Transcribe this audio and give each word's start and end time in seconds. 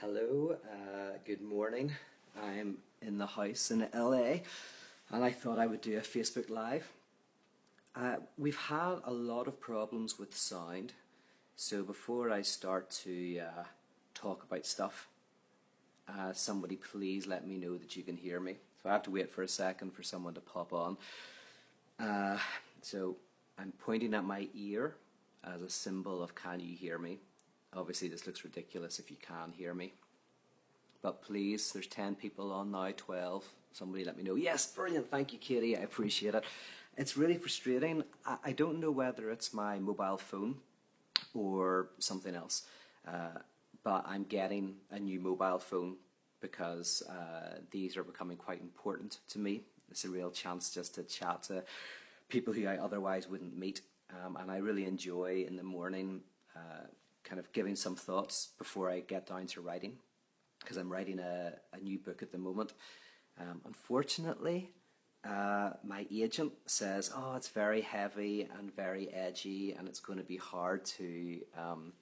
Hello, 0.00 0.56
uh, 0.64 1.18
good 1.26 1.42
morning. 1.42 1.92
I'm 2.42 2.78
in 3.02 3.18
the 3.18 3.26
house 3.26 3.70
in 3.70 3.86
LA 3.94 4.38
and 5.10 5.22
I 5.22 5.30
thought 5.30 5.58
I 5.58 5.66
would 5.66 5.82
do 5.82 5.98
a 5.98 6.00
Facebook 6.00 6.48
Live. 6.48 6.90
Uh, 7.94 8.16
we've 8.38 8.56
had 8.56 8.94
a 9.04 9.12
lot 9.12 9.46
of 9.46 9.60
problems 9.60 10.18
with 10.18 10.34
sound, 10.34 10.94
so 11.54 11.82
before 11.82 12.30
I 12.30 12.40
start 12.40 12.90
to 13.02 13.40
uh, 13.40 13.64
talk 14.14 14.42
about 14.42 14.64
stuff, 14.64 15.06
uh, 16.08 16.32
somebody 16.32 16.76
please 16.76 17.26
let 17.26 17.46
me 17.46 17.58
know 17.58 17.76
that 17.76 17.94
you 17.94 18.02
can 18.02 18.16
hear 18.16 18.40
me. 18.40 18.56
So 18.82 18.88
I 18.88 18.92
have 18.92 19.02
to 19.02 19.10
wait 19.10 19.30
for 19.30 19.42
a 19.42 19.48
second 19.48 19.92
for 19.92 20.02
someone 20.02 20.32
to 20.32 20.40
pop 20.40 20.72
on. 20.72 20.96
Uh, 21.98 22.38
so 22.80 23.16
I'm 23.58 23.74
pointing 23.84 24.14
at 24.14 24.24
my 24.24 24.48
ear 24.54 24.94
as 25.44 25.60
a 25.60 25.68
symbol 25.68 26.22
of 26.22 26.34
can 26.34 26.58
you 26.58 26.74
hear 26.74 26.98
me? 26.98 27.18
Obviously, 27.74 28.08
this 28.08 28.26
looks 28.26 28.44
ridiculous 28.44 28.98
if 28.98 29.10
you 29.10 29.16
can 29.20 29.52
hear 29.52 29.74
me. 29.74 29.92
But 31.02 31.22
please, 31.22 31.72
there's 31.72 31.86
10 31.86 32.16
people 32.16 32.52
on 32.52 32.70
now, 32.70 32.90
12. 32.96 33.44
Somebody 33.72 34.04
let 34.04 34.16
me 34.16 34.22
know. 34.22 34.34
Yes, 34.34 34.66
brilliant. 34.66 35.10
Thank 35.10 35.32
you, 35.32 35.38
Katie. 35.38 35.76
I 35.76 35.80
appreciate 35.80 36.34
it. 36.34 36.44
It's 36.96 37.16
really 37.16 37.36
frustrating. 37.36 38.02
I, 38.44 38.52
don't 38.52 38.80
know 38.80 38.90
whether 38.90 39.30
it's 39.30 39.54
my 39.54 39.78
mobile 39.78 40.18
phone 40.18 40.56
or 41.32 41.88
something 41.98 42.34
else. 42.34 42.64
Uh, 43.06 43.38
but 43.82 44.04
I'm 44.06 44.24
getting 44.24 44.74
a 44.90 44.98
new 44.98 45.20
mobile 45.20 45.58
phone 45.58 45.96
because 46.40 47.02
uh, 47.08 47.60
these 47.70 47.96
are 47.96 48.02
becoming 48.04 48.36
quite 48.36 48.60
important 48.60 49.18
to 49.28 49.38
me. 49.38 49.62
It's 49.90 50.04
a 50.04 50.08
real 50.08 50.30
chance 50.30 50.74
just 50.74 50.94
to 50.96 51.02
chat 51.04 51.44
to 51.44 51.62
people 52.28 52.52
who 52.52 52.66
I 52.66 52.76
otherwise 52.76 53.28
wouldn't 53.28 53.56
meet. 53.56 53.82
Um, 54.24 54.36
and 54.36 54.50
I 54.50 54.58
really 54.58 54.84
enjoy 54.84 55.44
in 55.46 55.56
the 55.56 55.62
morning 55.62 56.20
uh, 56.56 56.86
kind 57.30 57.38
of 57.38 57.52
giving 57.52 57.76
some 57.76 57.94
thoughts 57.94 58.48
before 58.58 58.90
I 58.90 59.00
get 59.00 59.28
down 59.28 59.46
to 59.46 59.60
writing, 59.60 59.96
because 60.58 60.76
I'm 60.76 60.92
writing 60.92 61.20
a, 61.20 61.52
a 61.72 61.78
new 61.78 61.96
book 61.96 62.22
at 62.22 62.32
the 62.32 62.38
moment. 62.38 62.72
Um, 63.40 63.60
unfortunately, 63.64 64.72
uh, 65.24 65.70
my 65.84 66.06
agent 66.10 66.52
says, 66.66 67.12
"Oh, 67.14 67.34
it's 67.36 67.48
very 67.48 67.82
heavy 67.82 68.48
and 68.58 68.74
very 68.74 69.08
edgy, 69.10 69.72
and 69.72 69.86
it's 69.86 70.00
going 70.00 70.18
to 70.18 70.24
be 70.24 70.38
hard 70.38 70.84
to 70.96 71.40
um, 71.56 71.92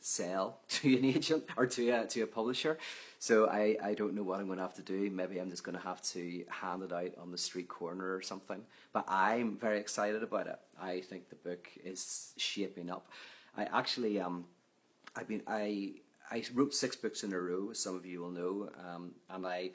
sell 0.00 0.60
to 0.68 0.98
an 0.98 1.04
agent 1.06 1.44
or 1.56 1.66
to 1.66 1.88
a, 1.88 2.06
to 2.08 2.20
a 2.20 2.26
publisher." 2.26 2.76
So 3.18 3.48
I, 3.48 3.78
I 3.82 3.94
don't 3.94 4.12
know 4.12 4.22
what 4.22 4.38
I'm 4.38 4.46
going 4.46 4.58
to 4.58 4.64
have 4.64 4.74
to 4.74 4.82
do. 4.82 5.10
Maybe 5.10 5.38
I'm 5.38 5.48
just 5.48 5.64
going 5.64 5.78
to 5.78 5.82
have 5.82 6.02
to 6.12 6.44
hand 6.50 6.82
it 6.82 6.92
out 6.92 7.12
on 7.18 7.30
the 7.30 7.38
street 7.38 7.68
corner 7.68 8.14
or 8.14 8.20
something. 8.20 8.60
But 8.92 9.06
I'm 9.08 9.56
very 9.56 9.78
excited 9.78 10.22
about 10.22 10.46
it. 10.46 10.58
I 10.78 11.00
think 11.00 11.30
the 11.30 11.36
book 11.36 11.68
is 11.82 12.34
shaping 12.36 12.90
up. 12.90 13.08
I 13.56 13.64
actually 13.64 14.20
um 14.20 14.44
I've 15.16 15.28
been 15.28 15.42
I 15.46 15.94
I 16.30 16.42
wrote 16.54 16.74
six 16.74 16.96
books 16.96 17.22
in 17.22 17.32
a 17.32 17.38
row, 17.38 17.70
as 17.70 17.78
some 17.78 17.94
of 17.94 18.06
you 18.06 18.20
will 18.20 18.30
know, 18.30 18.70
um, 18.88 19.12
and 19.30 19.46
I 19.46 19.70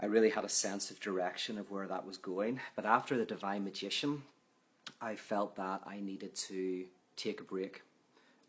I 0.00 0.06
really 0.06 0.30
had 0.30 0.44
a 0.44 0.48
sense 0.48 0.90
of 0.90 1.00
direction 1.00 1.58
of 1.58 1.70
where 1.70 1.86
that 1.86 2.06
was 2.06 2.16
going. 2.16 2.60
But 2.76 2.86
after 2.86 3.16
the 3.16 3.24
Divine 3.24 3.64
Magician, 3.64 4.22
I 5.00 5.16
felt 5.16 5.56
that 5.56 5.82
I 5.86 6.00
needed 6.00 6.34
to 6.36 6.84
take 7.16 7.40
a 7.40 7.44
break, 7.44 7.82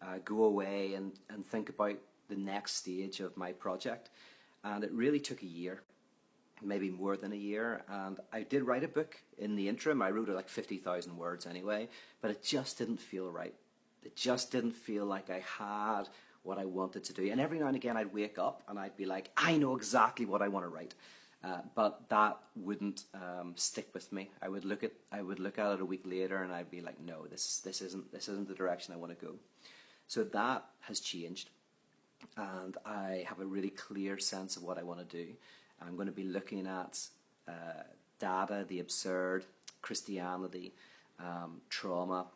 uh, 0.02 0.18
go 0.24 0.44
away, 0.44 0.94
and 0.94 1.14
and 1.30 1.46
think 1.46 1.70
about 1.70 1.98
the 2.30 2.36
next 2.36 2.76
stage 2.76 3.20
of 3.20 3.38
my 3.38 3.52
project. 3.52 4.10
And 4.64 4.84
it 4.84 4.92
really 4.92 5.20
took 5.20 5.42
a 5.42 5.48
year, 5.48 5.82
maybe 6.62 6.90
more 6.90 7.18
than 7.18 7.34
a 7.34 7.36
year. 7.36 7.84
And 7.90 8.20
I 8.32 8.44
did 8.44 8.64
write 8.64 8.84
a 8.84 8.88
book 8.88 9.18
in 9.38 9.56
the 9.56 9.68
interim. 9.68 10.02
I 10.02 10.12
wrote 10.12 10.30
it 10.30 10.36
like 10.36 10.50
fifty 10.50 10.78
thousand 10.78 11.18
words 11.18 11.46
anyway, 11.46 11.90
but 12.22 12.32
it 12.32 12.44
just 12.44 12.78
didn't 12.78 13.00
feel 13.00 13.30
right. 13.32 13.56
It 14.04 14.16
just 14.16 14.52
didn't 14.52 14.72
feel 14.74 15.06
like 15.06 15.30
I 15.30 15.44
had 15.58 16.10
what 16.44 16.58
I 16.58 16.66
wanted 16.66 17.04
to 17.06 17.14
do. 17.14 17.32
And 17.32 17.40
every 17.40 17.60
now 17.60 17.68
and 17.68 17.76
again, 17.76 17.98
I'd 17.98 18.14
wake 18.14 18.40
up 18.40 18.64
and 18.68 18.80
I'd 18.80 18.98
be 18.98 19.06
like, 19.06 19.30
I 19.38 19.58
know 19.58 19.76
exactly 19.76 20.26
what 20.26 20.42
I 20.42 20.48
want 20.48 20.66
to 20.66 20.70
write. 20.70 20.96
Uh, 21.44 21.62
but 21.74 22.08
that 22.10 22.38
wouldn't 22.56 23.04
um, 23.16 23.54
stick 23.56 23.90
with 23.94 24.12
me. 24.12 24.30
I 24.42 24.50
would 24.50 24.64
look 24.64 24.84
at 24.84 24.92
I 25.12 25.24
would 25.24 25.40
look 25.40 25.58
at 25.58 25.72
it 25.72 25.82
a 25.82 25.86
week 25.86 26.04
later 26.06 26.44
and 26.44 26.54
I'd 26.54 26.70
be 26.70 26.82
like, 26.82 27.00
no, 27.00 27.26
this 27.26 27.60
this 27.60 27.82
isn't 27.82 28.12
this 28.12 28.28
isn't 28.30 28.48
the 28.48 28.54
direction 28.54 28.94
I 28.94 28.98
want 28.98 29.18
to 29.18 29.26
go. 29.26 29.34
So 30.08 30.24
that 30.24 30.66
has 30.82 31.00
changed, 31.00 31.50
and 32.38 32.78
I 32.86 33.26
have 33.28 33.40
a 33.40 33.46
really 33.46 33.70
clear 33.70 34.20
sense 34.20 34.56
of 34.56 34.62
what 34.62 34.78
I 34.78 34.84
want 34.84 35.00
to 35.00 35.18
do. 35.24 35.32
I'm 35.82 35.96
going 35.96 36.08
to 36.08 36.12
be 36.14 36.26
looking 36.26 36.68
at 36.68 37.00
uh, 37.48 37.84
data, 38.20 38.66
the 38.68 38.80
absurd, 38.80 39.46
Christianity, 39.82 40.74
um, 41.20 41.62
trauma, 41.70 42.28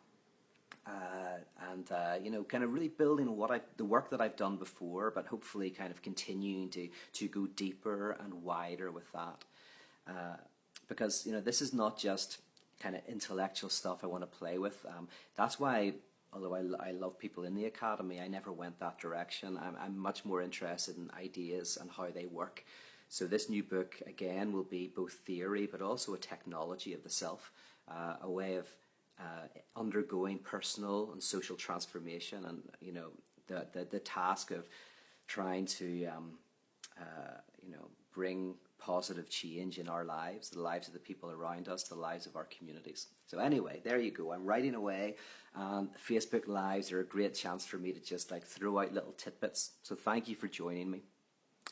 uh, 0.86 1.38
and 1.72 1.90
uh, 1.90 2.14
you 2.22 2.30
know, 2.30 2.44
kind 2.44 2.62
of 2.62 2.72
really 2.72 2.88
building 2.88 3.36
what 3.36 3.50
I 3.50 3.60
the 3.76 3.84
work 3.84 4.10
that 4.10 4.20
I've 4.20 4.36
done 4.36 4.56
before, 4.56 5.10
but 5.10 5.26
hopefully, 5.26 5.70
kind 5.70 5.90
of 5.90 6.02
continuing 6.02 6.68
to 6.70 6.88
to 7.14 7.28
go 7.28 7.46
deeper 7.46 8.16
and 8.20 8.42
wider 8.42 8.90
with 8.90 9.10
that, 9.12 9.44
uh, 10.08 10.36
because 10.88 11.26
you 11.26 11.32
know, 11.32 11.40
this 11.40 11.60
is 11.60 11.72
not 11.72 11.98
just 11.98 12.38
kind 12.80 12.94
of 12.94 13.02
intellectual 13.08 13.70
stuff 13.70 14.04
I 14.04 14.06
want 14.06 14.22
to 14.22 14.38
play 14.38 14.58
with. 14.58 14.84
Um, 14.86 15.08
that's 15.34 15.58
why, 15.58 15.94
although 16.32 16.54
I, 16.54 16.88
I 16.88 16.90
love 16.92 17.18
people 17.18 17.44
in 17.44 17.54
the 17.54 17.64
academy, 17.64 18.20
I 18.20 18.28
never 18.28 18.52
went 18.52 18.78
that 18.80 18.98
direction. 18.98 19.58
I'm, 19.60 19.76
I'm 19.80 19.98
much 19.98 20.24
more 20.24 20.42
interested 20.42 20.96
in 20.96 21.10
ideas 21.18 21.78
and 21.80 21.90
how 21.90 22.08
they 22.10 22.26
work. 22.26 22.64
So 23.08 23.26
this 23.26 23.48
new 23.48 23.62
book 23.62 23.96
again 24.06 24.52
will 24.52 24.64
be 24.64 24.88
both 24.94 25.12
theory, 25.12 25.66
but 25.66 25.80
also 25.80 26.14
a 26.14 26.18
technology 26.18 26.92
of 26.92 27.02
the 27.02 27.10
self, 27.10 27.50
uh, 27.88 28.16
a 28.20 28.30
way 28.30 28.56
of 28.56 28.66
uh, 29.20 29.46
undergoing 29.76 30.38
personal 30.38 31.10
and 31.12 31.22
social 31.22 31.56
transformation, 31.56 32.44
and 32.44 32.62
you 32.80 32.92
know 32.92 33.08
the 33.46 33.66
the, 33.72 33.84
the 33.84 33.98
task 34.00 34.50
of 34.50 34.68
trying 35.26 35.66
to 35.66 36.06
um, 36.06 36.38
uh, 37.00 37.38
you 37.62 37.72
know 37.72 37.88
bring 38.12 38.54
positive 38.78 39.28
change 39.28 39.78
in 39.78 39.88
our 39.88 40.04
lives, 40.04 40.50
the 40.50 40.60
lives 40.60 40.86
of 40.88 40.94
the 40.94 41.00
people 41.00 41.30
around 41.30 41.68
us, 41.68 41.84
the 41.84 41.94
lives 41.94 42.26
of 42.26 42.36
our 42.36 42.44
communities. 42.44 43.08
So 43.26 43.38
anyway, 43.38 43.80
there 43.84 43.98
you 43.98 44.10
go. 44.10 44.32
I'm 44.32 44.44
writing 44.44 44.74
away. 44.74 45.16
Um, 45.54 45.90
Facebook 46.08 46.46
Lives 46.46 46.92
are 46.92 47.00
a 47.00 47.04
great 47.04 47.34
chance 47.34 47.64
for 47.64 47.78
me 47.78 47.92
to 47.92 48.00
just 48.00 48.30
like 48.30 48.44
throw 48.44 48.78
out 48.78 48.92
little 48.92 49.12
tidbits. 49.12 49.72
So 49.82 49.94
thank 49.94 50.28
you 50.28 50.36
for 50.36 50.48
joining 50.48 50.90
me. 50.90 51.02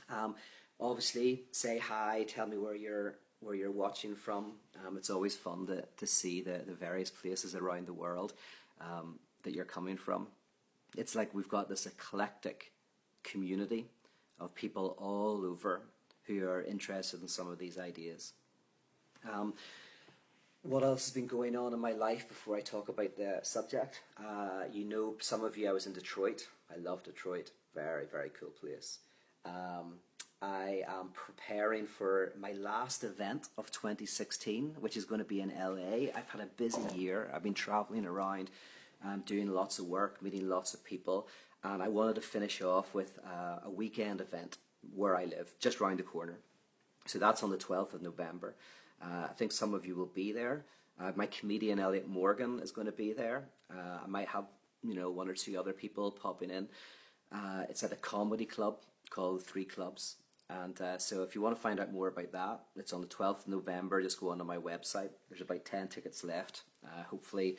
Um, 0.08 0.34
obviously, 0.80 1.44
say 1.52 1.78
hi. 1.78 2.24
Tell 2.26 2.46
me 2.46 2.58
where 2.58 2.74
you're 2.74 3.18
where 3.44 3.54
you're 3.54 3.70
watching 3.70 4.14
from. 4.14 4.52
Um, 4.86 4.96
it's 4.96 5.10
always 5.10 5.36
fun 5.36 5.66
to, 5.66 5.84
to 5.96 6.06
see 6.06 6.40
the, 6.40 6.62
the 6.66 6.72
various 6.72 7.10
places 7.10 7.54
around 7.54 7.86
the 7.86 7.92
world 7.92 8.32
um, 8.80 9.18
that 9.42 9.54
you're 9.54 9.64
coming 9.64 9.96
from. 9.96 10.26
It's 10.96 11.14
like 11.14 11.34
we've 11.34 11.48
got 11.48 11.68
this 11.68 11.86
eclectic 11.86 12.72
community 13.22 13.86
of 14.40 14.54
people 14.54 14.96
all 14.98 15.44
over 15.44 15.82
who 16.26 16.46
are 16.46 16.62
interested 16.62 17.20
in 17.22 17.28
some 17.28 17.48
of 17.48 17.58
these 17.58 17.78
ideas. 17.78 18.32
Um, 19.30 19.54
what 20.62 20.82
else 20.82 21.06
has 21.06 21.14
been 21.14 21.26
going 21.26 21.56
on 21.56 21.74
in 21.74 21.78
my 21.78 21.92
life 21.92 22.26
before 22.26 22.56
I 22.56 22.60
talk 22.60 22.88
about 22.88 23.16
the 23.16 23.40
subject? 23.42 24.00
Uh, 24.18 24.64
you 24.72 24.84
know, 24.84 25.14
some 25.20 25.44
of 25.44 25.56
you, 25.58 25.68
I 25.68 25.72
was 25.72 25.86
in 25.86 25.92
Detroit. 25.92 26.46
I 26.74 26.78
love 26.78 27.02
Detroit. 27.02 27.50
Very, 27.74 28.06
very 28.06 28.30
cool 28.38 28.48
place. 28.48 29.00
Um, 29.44 29.96
I 30.42 30.82
am 30.88 31.08
preparing 31.14 31.86
for 31.86 32.32
my 32.38 32.52
last 32.52 33.02
event 33.02 33.48
of 33.56 33.70
2016, 33.70 34.76
which 34.80 34.96
is 34.96 35.04
going 35.04 35.20
to 35.20 35.24
be 35.24 35.40
in 35.40 35.50
LA. 35.50 36.10
I've 36.14 36.28
had 36.28 36.42
a 36.42 36.46
busy 36.56 36.82
year. 36.94 37.30
I've 37.34 37.42
been 37.42 37.54
traveling 37.54 38.04
around, 38.04 38.50
um, 39.04 39.22
doing 39.26 39.48
lots 39.48 39.78
of 39.78 39.86
work, 39.86 40.22
meeting 40.22 40.48
lots 40.48 40.74
of 40.74 40.84
people, 40.84 41.28
and 41.62 41.82
I 41.82 41.88
wanted 41.88 42.16
to 42.16 42.20
finish 42.20 42.60
off 42.60 42.92
with 42.94 43.18
uh, 43.24 43.60
a 43.64 43.70
weekend 43.70 44.20
event 44.20 44.58
where 44.94 45.16
I 45.16 45.24
live, 45.24 45.54
just 45.60 45.80
round 45.80 45.98
the 45.98 46.02
corner. 46.02 46.38
So 47.06 47.18
that's 47.18 47.42
on 47.42 47.50
the 47.50 47.56
12th 47.56 47.94
of 47.94 48.02
November. 48.02 48.54
Uh, 49.02 49.28
I 49.30 49.32
think 49.34 49.50
some 49.52 49.72
of 49.72 49.86
you 49.86 49.94
will 49.96 50.12
be 50.14 50.32
there. 50.32 50.64
Uh, 51.00 51.12
my 51.16 51.26
comedian 51.26 51.78
Elliot 51.78 52.08
Morgan 52.08 52.60
is 52.60 52.70
going 52.70 52.86
to 52.86 52.92
be 52.92 53.12
there. 53.12 53.48
Uh, 53.70 54.00
I 54.04 54.06
might 54.06 54.28
have 54.28 54.44
you 54.82 54.94
know 54.94 55.10
one 55.10 55.28
or 55.28 55.34
two 55.34 55.58
other 55.58 55.72
people 55.72 56.10
popping 56.10 56.50
in. 56.50 56.68
Uh, 57.32 57.64
it's 57.68 57.82
at 57.82 57.92
a 57.92 57.96
comedy 57.96 58.44
club 58.44 58.76
called 59.10 59.42
Three 59.42 59.64
Clubs 59.64 60.16
and 60.50 60.78
uh, 60.80 60.98
so 60.98 61.22
if 61.22 61.34
you 61.34 61.40
want 61.40 61.56
to 61.56 61.60
find 61.60 61.80
out 61.80 61.92
more 61.92 62.08
about 62.08 62.32
that, 62.32 62.60
it's 62.76 62.92
on 62.92 63.00
the 63.00 63.06
12th 63.06 63.40
of 63.40 63.48
November. 63.48 64.02
Just 64.02 64.20
go 64.20 64.30
onto 64.30 64.44
my 64.44 64.58
website. 64.58 65.10
There's 65.28 65.40
about 65.40 65.64
10 65.64 65.88
tickets 65.88 66.22
left. 66.22 66.62
Uh, 66.84 67.02
hopefully 67.04 67.56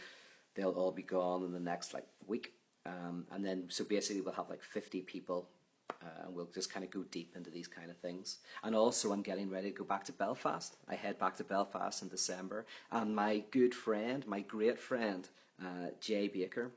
they'll 0.54 0.72
all 0.72 0.92
be 0.92 1.02
gone 1.02 1.44
in 1.44 1.52
the 1.52 1.60
next 1.60 1.94
like 1.94 2.06
week. 2.28 2.54
Um, 2.86 3.26
and 3.32 3.44
then, 3.44 3.66
so 3.70 3.84
basically 3.84 4.22
we'll 4.22 4.36
have 4.36 4.50
like 4.50 4.62
50 4.62 5.02
people 5.02 5.50
uh, 6.02 6.26
and 6.26 6.36
we'll 6.36 6.50
just 6.54 6.72
kind 6.72 6.86
of 6.86 6.92
go 6.92 7.04
deep 7.10 7.36
into 7.36 7.50
these 7.50 7.68
kind 7.68 7.90
of 7.90 7.98
things. 7.98 8.38
And 8.64 8.76
also 8.76 9.12
I'm 9.12 9.24
getting 9.24 9.50
ready 9.50 9.72
to 9.72 9.78
go 9.78 9.84
back 9.84 10.04
to 10.06 10.12
Belfast. 10.12 10.76
I 10.88 10.94
head 10.94 11.18
back 11.18 11.38
to 11.38 11.44
Belfast 11.44 12.04
in 12.04 12.10
December. 12.10 12.66
And 12.92 13.16
my 13.16 13.44
good 13.50 13.74
friend, 13.74 14.26
my 14.28 14.42
great 14.42 14.80
friend, 14.80 15.28
uh, 15.60 15.90
Jay 16.00 16.30
Bakker, 16.30 16.70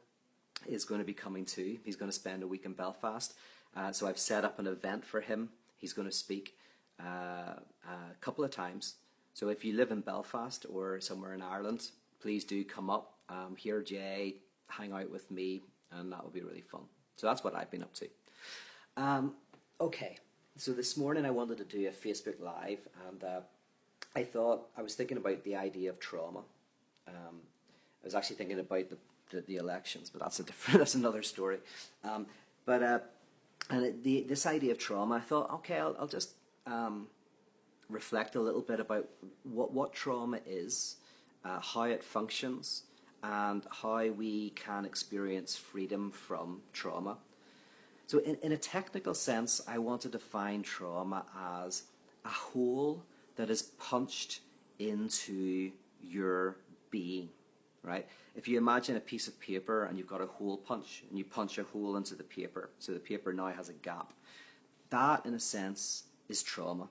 is 0.67 0.87
going 0.87 1.01
to 1.01 1.07
be 1.07 1.13
coming 1.13 1.45
too. 1.45 1.79
He's 1.85 1.97
going 1.97 2.11
to 2.11 2.17
spend 2.17 2.43
a 2.43 2.47
week 2.47 2.65
in 2.65 2.73
Belfast. 2.73 3.35
Uh, 3.77 3.93
so 3.93 4.07
I've 4.07 4.19
set 4.19 4.45
up 4.45 4.59
an 4.59 4.67
event 4.67 5.05
for 5.05 5.21
him 5.21 5.51
He's 5.79 5.93
going 5.93 6.09
to 6.09 6.15
speak 6.15 6.57
uh, 7.01 7.55
a 7.87 8.15
couple 8.21 8.45
of 8.45 8.51
times. 8.51 8.95
So 9.35 9.49
if 9.49 9.65
you 9.65 9.75
live 9.75 9.91
in 9.91 10.01
Belfast 10.01 10.67
or 10.71 11.01
somewhere 11.01 11.33
in 11.33 11.43
Ireland, 11.43 11.89
please 12.21 12.45
do 12.45 12.65
come 12.65 12.91
up, 12.91 13.15
um, 13.29 13.57
hear 13.57 13.81
Jay, 13.83 14.37
hang 14.69 14.93
out 14.93 15.11
with 15.11 15.31
me, 15.31 15.63
and 15.93 16.13
that 16.13 16.23
will 16.23 16.31
be 16.31 16.43
really 16.43 16.61
fun. 16.61 16.83
So 17.17 17.27
that's 17.27 17.43
what 17.43 17.55
I've 17.55 17.71
been 17.71 17.83
up 17.83 17.95
to. 17.95 18.09
Um, 18.97 19.35
Okay, 19.81 20.19
so 20.57 20.73
this 20.73 20.97
morning 20.97 21.25
I 21.25 21.31
wanted 21.31 21.59
to 21.59 21.65
do 21.65 21.87
a 21.87 21.93
Facebook 21.93 22.41
Live, 22.41 22.81
and 23.09 23.23
uh, 23.23 23.41
I 24.17 24.25
thought 24.25 24.67
I 24.77 24.83
was 24.83 24.97
thinking 24.97 25.17
about 25.17 25.45
the 25.45 25.55
idea 25.55 25.89
of 25.89 26.01
trauma. 26.01 26.41
Um, 27.07 27.37
I 28.03 28.07
was 28.07 28.17
actually 28.17 28.37
thinking 28.37 28.59
about 28.59 28.91
the, 28.91 28.97
the, 29.31 29.41
the, 29.43 29.57
elections, 29.59 30.11
but 30.11 30.21
that's 30.21 30.41
a 30.41 30.43
different, 30.43 30.79
that's 30.81 30.97
another 30.97 31.23
story. 31.23 31.59
Um, 32.03 32.27
but 32.67 32.83
uh, 32.83 32.99
and 33.71 33.85
it, 33.85 34.05
the, 34.05 34.23
this 34.23 34.47
idea 34.47 34.73
of 34.73 34.79
trauma, 34.79 35.17
I 35.17 35.21
thought, 35.21 35.51
okay, 35.55 35.79
I'll, 35.79 35.97
I'll 35.99 36.07
just 36.07 36.33
um, 36.67 37.07
reflect 37.89 38.35
a 38.35 38.41
little 38.41 38.61
bit 38.61 38.81
about 38.81 39.09
what 39.43 39.73
what 39.73 39.93
trauma 39.93 40.41
is, 40.47 40.97
uh, 41.45 41.61
how 41.61 41.83
it 41.83 42.03
functions, 42.03 42.85
and 43.23 43.67
how 43.71 44.07
we 44.09 44.51
can 44.51 44.85
experience 44.85 45.57
freedom 45.57 46.11
from 46.11 46.61
trauma. 46.73 47.19
So, 48.07 48.19
in, 48.21 48.37
in 48.43 48.53
a 48.53 48.57
technical 48.57 49.15
sense, 49.15 49.61
I 49.69 49.79
want 49.79 50.01
to 50.03 50.09
define 50.09 50.63
trauma 50.63 51.27
as 51.63 51.83
a 52.25 52.29
hole 52.29 53.03
that 53.37 53.51
is 53.51 53.63
punched 53.63 54.41
into 54.79 55.71
your 56.03 56.57
being, 56.91 57.29
right? 57.89 58.07
If 58.37 58.47
you 58.47 58.59
imagine 58.59 58.97
a 58.97 59.01
piece 59.01 59.27
of 59.27 59.41
paper 59.41 59.85
and 59.85 59.97
you've 59.97 60.07
got 60.07 60.21
a 60.21 60.27
hole 60.27 60.59
punch 60.59 61.03
and 61.09 61.19
you 61.19 61.25
punch 61.25 61.59
a 61.59 61.65
hole 61.65 61.97
into 61.97 62.15
the 62.15 62.23
paper, 62.23 62.71
so 62.79 62.93
the 62.93 63.01
paper 63.01 63.33
now 63.33 63.49
has 63.49 63.69
a 63.69 63.73
gap, 63.73 64.13
that, 64.91 65.25
in 65.27 65.35
a 65.35 65.41
sense, 65.41 66.05
is 66.29 66.43
trauma. 66.43 66.89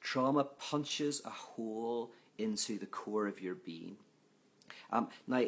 Trauma 0.00 0.44
punches 0.44 1.20
a 1.24 1.30
hole 1.30 2.12
into 2.38 2.78
the 2.78 2.86
core 2.86 3.26
of 3.26 3.40
your 3.40 3.56
being. 3.56 3.96
Um, 4.90 5.08
now, 5.26 5.44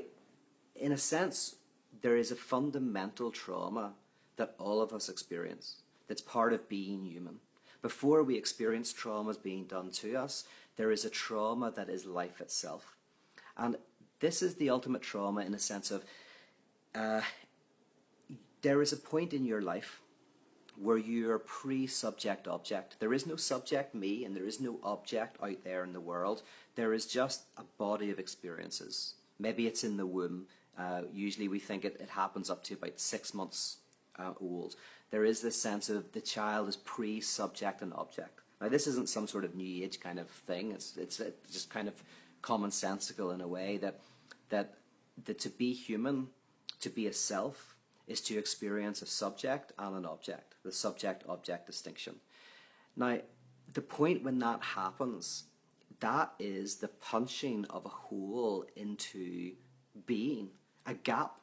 in 0.75 0.93
a 0.93 0.99
sense, 0.99 1.57
there 2.03 2.17
is 2.17 2.31
a 2.31 2.37
fundamental 2.37 3.31
trauma 3.31 3.95
that 4.37 4.55
all 4.59 4.81
of 4.81 4.93
us 4.93 5.09
experience. 5.09 5.77
That's 6.09 6.23
part 6.23 6.53
of 6.53 6.69
being 6.69 7.05
human. 7.05 7.37
Before 7.83 8.23
we 8.23 8.37
experience 8.37 8.93
traumas 8.93 9.43
being 9.43 9.65
done 9.65 9.91
to 9.93 10.17
us, 10.17 10.45
there 10.77 10.91
is 10.91 11.05
a 11.05 11.11
trauma 11.11 11.71
that 11.71 11.89
is 11.89 12.05
life 12.05 12.41
itself. 12.41 12.97
And 13.57 13.77
this 14.21 14.43
is 14.43 14.55
the 14.55 14.71
ultimate 14.71 15.03
trauma 15.03 15.41
in 15.41 15.55
a 15.55 15.59
sense 15.59 15.91
of 15.91 16.05
uh, 16.95 17.21
there 18.63 18.83
is 18.83 18.93
a 18.93 18.97
point 18.97 19.33
in 19.33 19.45
your 19.45 19.63
life 19.63 20.01
where 20.77 20.99
you 20.99 21.31
are 21.31 21.39
pre 21.39 21.87
subject 21.87 22.49
object. 22.49 22.97
There 23.01 23.13
is 23.13 23.27
no 23.27 23.37
subject 23.37 23.95
me 23.95 24.25
and 24.25 24.35
there 24.35 24.47
is 24.47 24.61
no 24.61 24.79
object 24.83 25.37
out 25.43 25.65
there 25.65 25.85
in 25.85 25.93
the 25.93 26.01
world. 26.01 26.43
There 26.75 26.95
is 26.95 27.07
just 27.07 27.43
a 27.57 27.65
body 27.79 28.11
of 28.11 28.19
experiences. 28.19 29.15
Maybe 29.39 29.67
it's 29.67 29.85
in 29.85 29.97
the 29.97 30.07
womb. 30.07 30.47
Uh, 30.79 31.03
usually 31.13 31.49
we 31.49 31.59
think 31.59 31.85
it, 31.85 31.97
it 32.01 32.11
happens 32.11 32.49
up 32.49 32.63
to 32.65 32.75
about 32.75 32.99
six 32.99 33.35
months 33.35 33.79
uh, 34.21 34.33
old, 34.41 34.77
there 35.11 35.25
is 35.25 35.41
this 35.41 35.61
sense 35.61 35.89
of 35.89 36.13
the 36.13 36.21
child 36.21 36.69
is 36.69 36.77
pre-subject 36.77 37.83
and 37.83 37.93
object. 37.95 38.41
Now, 38.61 38.69
this 38.69 38.87
isn't 38.87 39.09
some 39.09 39.27
sort 39.27 39.45
of 39.45 39.55
new 39.55 39.85
age 39.85 40.01
kind 40.01 40.19
of 40.19 40.29
thing. 40.29 40.73
It's 40.73 40.97
it's, 40.97 41.19
it's 41.21 41.53
just 41.53 41.71
kind 41.71 41.89
of 41.89 41.95
commonsensical 42.43 43.35
in 43.35 43.41
a 43.41 43.49
way 43.49 43.79
that 43.79 44.01
that 44.51 44.75
that 45.25 45.39
to 45.41 45.49
be 45.49 45.73
human, 45.73 46.29
to 46.81 46.91
be 46.91 47.07
a 47.07 47.13
self, 47.13 47.77
is 48.07 48.21
to 48.23 48.39
experience 48.39 49.03
a 49.03 49.07
subject 49.07 49.73
and 49.79 49.97
an 49.97 50.07
object. 50.07 50.55
The 50.65 50.73
subject-object 50.73 51.67
distinction. 51.67 52.17
Now, 52.97 53.19
the 53.73 53.81
point 53.81 54.25
when 54.25 54.39
that 54.41 54.63
happens, 54.63 55.45
that 56.01 56.33
is 56.39 56.77
the 56.77 56.89
punching 56.89 57.67
of 57.67 57.85
a 57.87 57.91
hole 57.91 58.65
into 58.77 59.53
being, 60.07 60.51
a 60.87 60.95
gap 60.95 61.37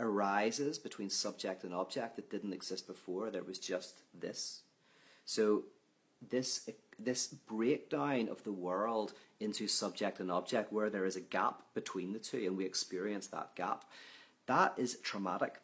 arises 0.00 0.78
between 0.78 1.10
subject 1.10 1.64
and 1.64 1.74
object 1.74 2.16
that 2.16 2.30
didn't 2.30 2.52
exist 2.52 2.86
before. 2.86 3.30
There 3.30 3.42
was 3.42 3.58
just 3.58 4.02
this. 4.18 4.62
So 5.24 5.64
this 6.30 6.68
this 6.98 7.28
breakdown 7.28 8.28
of 8.28 8.42
the 8.44 8.52
world 8.52 9.12
into 9.40 9.68
subject 9.68 10.20
and 10.20 10.30
object 10.30 10.72
where 10.72 10.90
there 10.90 11.04
is 11.04 11.16
a 11.16 11.20
gap 11.20 11.62
between 11.74 12.12
the 12.12 12.18
two 12.18 12.44
and 12.46 12.56
we 12.56 12.64
experience 12.64 13.28
that 13.28 13.54
gap 13.54 13.84
that 14.46 14.74
is 14.76 14.98
traumatic 15.02 15.60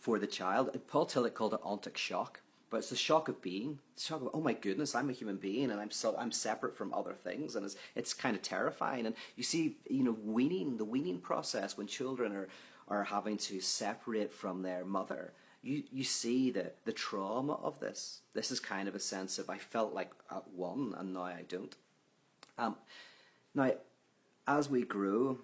for 0.00 0.18
the 0.18 0.26
child. 0.26 0.76
Paul 0.88 1.06
tillich 1.06 1.34
called 1.34 1.54
it 1.54 1.62
ontic 1.62 1.96
shock 1.96 2.40
but 2.70 2.78
it's 2.78 2.90
the 2.90 2.96
shock 2.96 3.28
of 3.28 3.40
being. 3.40 3.78
Shock 3.96 4.22
of 4.22 4.30
oh 4.34 4.40
my 4.40 4.52
goodness 4.52 4.96
i'm 4.96 5.08
a 5.08 5.12
human 5.12 5.36
being 5.36 5.70
and 5.70 5.80
i'm 5.80 5.92
so 5.92 6.16
i'm 6.18 6.32
separate 6.32 6.76
from 6.76 6.92
other 6.92 7.12
things 7.12 7.54
and 7.54 7.64
it's 7.64 7.76
it's 7.94 8.12
kind 8.12 8.34
of 8.34 8.42
terrifying. 8.42 9.06
And 9.06 9.14
you 9.36 9.44
see 9.44 9.76
you 9.88 10.02
know 10.02 10.16
weaning 10.24 10.76
the 10.76 10.84
weaning 10.84 11.20
process 11.20 11.76
when 11.76 11.86
children 11.86 12.32
are 12.32 12.48
are 12.88 13.04
having 13.04 13.36
to 13.38 13.60
separate 13.60 14.32
from 14.32 14.62
their 14.62 14.84
mother, 14.84 15.32
you, 15.64 15.82
you 15.90 16.04
see 16.04 16.50
the, 16.50 16.72
the 16.84 16.92
trauma 16.92 17.54
of 17.54 17.80
this. 17.80 18.20
This 18.34 18.50
is 18.50 18.60
kind 18.60 18.86
of 18.86 18.94
a 18.94 19.00
sense 19.00 19.38
of 19.38 19.48
I 19.48 19.58
felt 19.58 19.94
like 19.94 20.12
at 20.30 20.46
one 20.48 20.94
and 20.96 21.14
now 21.14 21.24
I 21.24 21.44
don't. 21.48 21.74
Um, 22.58 22.76
now, 23.54 23.72
as 24.46 24.68
we 24.68 24.82
grow, 24.82 25.38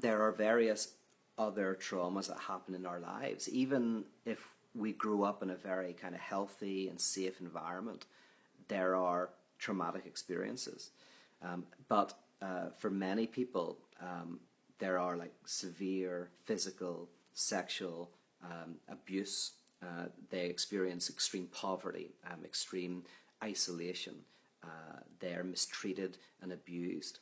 there 0.00 0.22
are 0.22 0.32
various 0.32 0.94
other 1.38 1.78
traumas 1.80 2.28
that 2.28 2.38
happen 2.40 2.74
in 2.74 2.86
our 2.86 2.98
lives. 2.98 3.48
Even 3.48 4.04
if 4.24 4.48
we 4.74 4.92
grew 4.92 5.22
up 5.22 5.42
in 5.42 5.50
a 5.50 5.54
very 5.54 5.92
kind 5.92 6.14
of 6.14 6.20
healthy 6.20 6.88
and 6.88 7.00
safe 7.00 7.40
environment, 7.40 8.06
there 8.68 8.96
are 8.96 9.30
traumatic 9.58 10.06
experiences. 10.06 10.90
Um, 11.40 11.64
but 11.88 12.14
uh, 12.42 12.70
for 12.78 12.90
many 12.90 13.26
people, 13.26 13.78
um, 14.00 14.40
there 14.78 14.98
are 14.98 15.16
like 15.16 15.32
severe 15.44 16.30
physical, 16.44 17.08
sexual 17.32 18.10
um, 18.44 18.76
abuse. 18.88 19.52
Uh, 19.82 20.06
they 20.30 20.46
experience 20.46 21.10
extreme 21.10 21.46
poverty, 21.48 22.14
um, 22.30 22.44
extreme 22.44 23.02
isolation. 23.42 24.14
Uh, 24.62 25.00
they 25.20 25.34
are 25.34 25.44
mistreated 25.44 26.18
and 26.42 26.52
abused. 26.52 27.20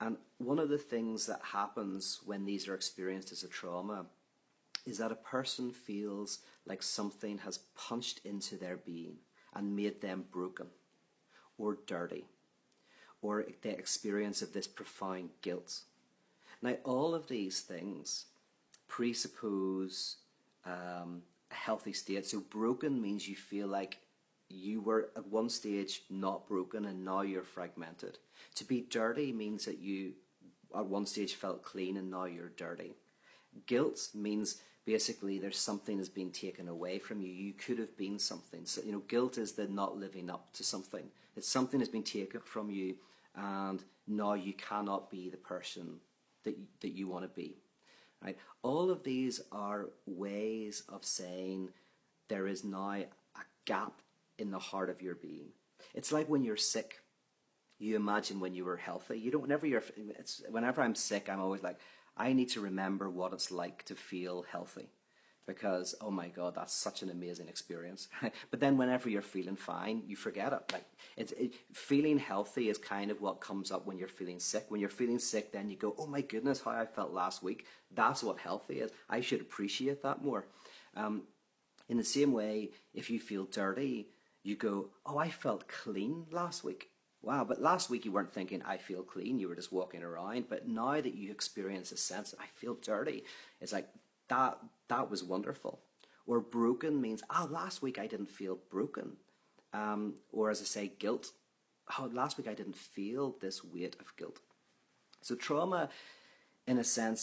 And 0.00 0.16
one 0.38 0.58
of 0.58 0.68
the 0.68 0.78
things 0.78 1.26
that 1.26 1.40
happens 1.42 2.20
when 2.24 2.44
these 2.44 2.66
are 2.68 2.74
experienced 2.74 3.32
as 3.32 3.44
a 3.44 3.48
trauma 3.48 4.06
is 4.84 4.98
that 4.98 5.12
a 5.12 5.16
person 5.16 5.70
feels 5.70 6.40
like 6.66 6.82
something 6.82 7.38
has 7.38 7.58
punched 7.76 8.20
into 8.24 8.56
their 8.56 8.76
being 8.76 9.16
and 9.54 9.76
made 9.76 10.00
them 10.00 10.24
broken 10.32 10.66
or 11.58 11.78
dirty, 11.86 12.24
or 13.20 13.44
the 13.60 13.70
experience 13.70 14.42
of 14.42 14.52
this 14.52 14.66
profound 14.66 15.30
guilt 15.42 15.82
now, 16.62 16.76
all 16.84 17.14
of 17.14 17.26
these 17.26 17.60
things 17.60 18.26
presuppose 18.86 20.18
um, 20.64 21.22
a 21.50 21.54
healthy 21.54 21.92
state. 21.92 22.26
So, 22.26 22.40
broken 22.40 23.00
means 23.00 23.28
you 23.28 23.36
feel 23.36 23.68
like 23.68 23.98
you 24.48 24.80
were 24.80 25.10
at 25.16 25.26
one 25.26 25.48
stage 25.48 26.02
not 26.10 26.46
broken 26.46 26.84
and 26.84 27.04
now 27.04 27.22
you're 27.22 27.42
fragmented. 27.42 28.18
To 28.56 28.64
be 28.64 28.82
dirty 28.82 29.32
means 29.32 29.64
that 29.64 29.78
you 29.78 30.12
at 30.76 30.86
one 30.86 31.06
stage 31.06 31.34
felt 31.34 31.62
clean 31.62 31.96
and 31.96 32.10
now 32.10 32.24
you're 32.24 32.50
dirty. 32.50 32.94
Guilt 33.66 34.08
means 34.14 34.60
basically 34.84 35.38
there's 35.38 35.58
something 35.58 35.98
has 35.98 36.08
been 36.08 36.30
taken 36.30 36.68
away 36.68 36.98
from 36.98 37.20
you. 37.20 37.28
You 37.28 37.52
could 37.52 37.78
have 37.78 37.96
been 37.96 38.18
something. 38.18 38.64
So, 38.64 38.82
you 38.84 38.92
know, 38.92 39.02
guilt 39.08 39.38
is 39.38 39.52
the 39.52 39.66
not 39.68 39.96
living 39.96 40.30
up 40.30 40.52
to 40.54 40.64
something. 40.64 41.04
It's 41.36 41.48
something 41.48 41.80
has 41.80 41.88
been 41.88 42.02
taken 42.02 42.40
from 42.40 42.70
you 42.70 42.96
and 43.34 43.82
now 44.06 44.34
you 44.34 44.52
cannot 44.52 45.10
be 45.10 45.30
the 45.30 45.36
person 45.36 46.00
that, 46.44 46.56
that 46.80 46.90
you 46.90 47.08
want 47.08 47.24
to 47.24 47.28
be. 47.28 47.56
Right? 48.22 48.38
All 48.62 48.90
of 48.90 49.02
these 49.02 49.40
are 49.50 49.90
ways 50.06 50.84
of 50.88 51.04
saying 51.04 51.70
there 52.28 52.46
is 52.46 52.64
now 52.64 52.92
a 52.92 53.06
gap 53.64 54.00
in 54.38 54.50
the 54.50 54.58
heart 54.58 54.90
of 54.90 55.02
your 55.02 55.14
being. 55.14 55.48
It's 55.94 56.12
like 56.12 56.28
when 56.28 56.44
you're 56.44 56.56
sick. 56.56 57.00
You 57.78 57.96
imagine 57.96 58.38
when 58.38 58.54
you 58.54 58.64
were 58.64 58.76
healthy. 58.76 59.18
You 59.18 59.32
don't. 59.32 59.42
Whenever 59.42 59.66
you're. 59.66 59.82
It's 60.18 60.42
whenever 60.48 60.82
I'm 60.82 60.94
sick, 60.94 61.28
I'm 61.28 61.40
always 61.40 61.64
like, 61.64 61.78
I 62.16 62.32
need 62.32 62.50
to 62.50 62.60
remember 62.60 63.10
what 63.10 63.32
it's 63.32 63.50
like 63.50 63.84
to 63.86 63.96
feel 63.96 64.44
healthy 64.50 64.88
because 65.46 65.94
oh 66.00 66.10
my 66.10 66.28
god 66.28 66.54
that's 66.54 66.72
such 66.72 67.02
an 67.02 67.10
amazing 67.10 67.48
experience. 67.48 68.08
But 68.50 68.60
then 68.60 68.76
whenever 68.76 69.08
you're 69.08 69.22
feeling 69.22 69.56
fine 69.56 70.02
you 70.06 70.16
forget 70.16 70.52
it. 70.52 70.72
Like 70.72 70.86
it's 71.16 71.32
it, 71.32 71.54
feeling 71.72 72.18
healthy 72.18 72.68
is 72.68 72.78
kind 72.78 73.10
of 73.10 73.20
what 73.20 73.40
comes 73.40 73.70
up 73.70 73.86
when 73.86 73.98
you're 73.98 74.08
feeling 74.08 74.40
sick. 74.40 74.66
When 74.68 74.80
you're 74.80 74.88
feeling 74.90 75.18
sick 75.18 75.52
then 75.52 75.68
you 75.68 75.76
go 75.76 75.94
oh 75.98 76.06
my 76.06 76.20
goodness 76.20 76.62
how 76.62 76.70
i 76.72 76.86
felt 76.86 77.12
last 77.12 77.42
week. 77.42 77.66
That's 77.94 78.22
what 78.22 78.38
healthy 78.38 78.80
is. 78.80 78.92
I 79.08 79.20
should 79.20 79.40
appreciate 79.40 80.02
that 80.02 80.22
more. 80.24 80.46
Um, 80.96 81.22
in 81.88 81.96
the 81.96 82.04
same 82.04 82.32
way 82.32 82.70
if 82.94 83.10
you 83.10 83.18
feel 83.18 83.44
dirty 83.44 84.08
you 84.42 84.56
go 84.56 84.90
oh 85.06 85.18
i 85.18 85.28
felt 85.28 85.68
clean 85.68 86.26
last 86.30 86.62
week. 86.64 86.88
Wow 87.20 87.44
but 87.44 87.60
last 87.60 87.90
week 87.90 88.04
you 88.04 88.12
weren't 88.12 88.32
thinking 88.32 88.62
i 88.62 88.76
feel 88.76 89.02
clean. 89.02 89.40
You 89.40 89.48
were 89.48 89.56
just 89.56 89.72
walking 89.72 90.04
around. 90.04 90.44
But 90.48 90.68
now 90.68 91.00
that 91.00 91.14
you 91.14 91.32
experience 91.32 91.90
a 91.90 91.96
sense 91.96 92.32
i 92.38 92.46
feel 92.54 92.74
dirty 92.74 93.24
it's 93.60 93.72
like 93.72 93.88
that 94.28 94.58
that 94.92 95.10
was 95.10 95.24
wonderful. 95.24 95.80
Or 96.26 96.38
broken 96.40 97.00
means, 97.00 97.22
oh, 97.30 97.48
last 97.50 97.82
week 97.82 97.98
I 97.98 98.06
didn't 98.06 98.30
feel 98.30 98.58
broken. 98.70 99.16
Um, 99.72 100.14
or 100.30 100.50
as 100.50 100.60
I 100.60 100.64
say, 100.64 100.92
guilt. 100.98 101.32
Oh, 101.98 102.10
last 102.12 102.36
week 102.38 102.46
I 102.46 102.54
didn't 102.54 102.76
feel 102.76 103.36
this 103.40 103.64
weight 103.64 103.96
of 104.00 104.14
guilt. 104.16 104.38
So 105.22 105.34
trauma, 105.34 105.88
in 106.66 106.78
a 106.78 106.84
sense, 106.84 107.20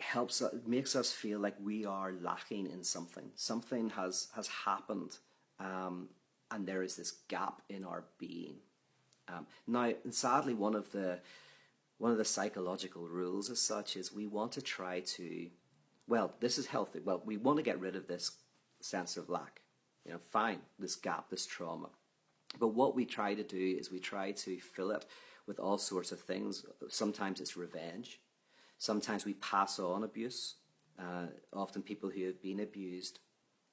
helps 0.00 0.42
makes 0.66 0.94
us 0.94 1.10
feel 1.12 1.40
like 1.40 1.56
we 1.60 1.84
are 1.84 2.12
lacking 2.12 2.66
in 2.74 2.84
something. 2.84 3.30
Something 3.34 3.90
has 3.90 4.28
has 4.36 4.48
happened, 4.48 5.12
um, 5.58 6.08
and 6.50 6.66
there 6.66 6.82
is 6.82 6.94
this 6.96 7.12
gap 7.28 7.62
in 7.68 7.84
our 7.84 8.04
being. 8.18 8.56
Um, 9.32 9.46
now, 9.66 9.92
sadly, 10.10 10.54
one 10.54 10.76
of 10.76 10.92
the 10.92 11.18
one 11.98 12.12
of 12.12 12.18
the 12.18 12.24
psychological 12.24 13.08
rules 13.08 13.50
as 13.50 13.60
such 13.60 13.96
is 13.96 14.12
we 14.12 14.26
want 14.26 14.52
to 14.52 14.62
try 14.62 15.00
to, 15.00 15.48
well, 16.08 16.32
this 16.40 16.58
is 16.58 16.66
healthy. 16.66 17.00
Well, 17.04 17.22
we 17.24 17.36
want 17.36 17.58
to 17.58 17.62
get 17.62 17.80
rid 17.80 17.94
of 17.94 18.06
this 18.06 18.32
sense 18.80 19.16
of 19.16 19.28
lack. 19.28 19.60
You 20.04 20.12
know, 20.12 20.18
fine, 20.30 20.60
this 20.78 20.96
gap, 20.96 21.28
this 21.28 21.46
trauma. 21.46 21.90
But 22.58 22.68
what 22.68 22.96
we 22.96 23.04
try 23.04 23.34
to 23.34 23.42
do 23.42 23.76
is 23.78 23.92
we 23.92 24.00
try 24.00 24.32
to 24.32 24.58
fill 24.58 24.90
it 24.90 25.04
with 25.46 25.60
all 25.60 25.76
sorts 25.76 26.12
of 26.12 26.20
things. 26.20 26.64
Sometimes 26.88 27.40
it's 27.40 27.56
revenge. 27.56 28.20
Sometimes 28.78 29.26
we 29.26 29.34
pass 29.34 29.78
on 29.78 30.04
abuse. 30.04 30.54
Uh, 30.98 31.26
often 31.52 31.82
people 31.82 32.10
who 32.10 32.24
have 32.24 32.40
been 32.42 32.60
abused 32.60 33.18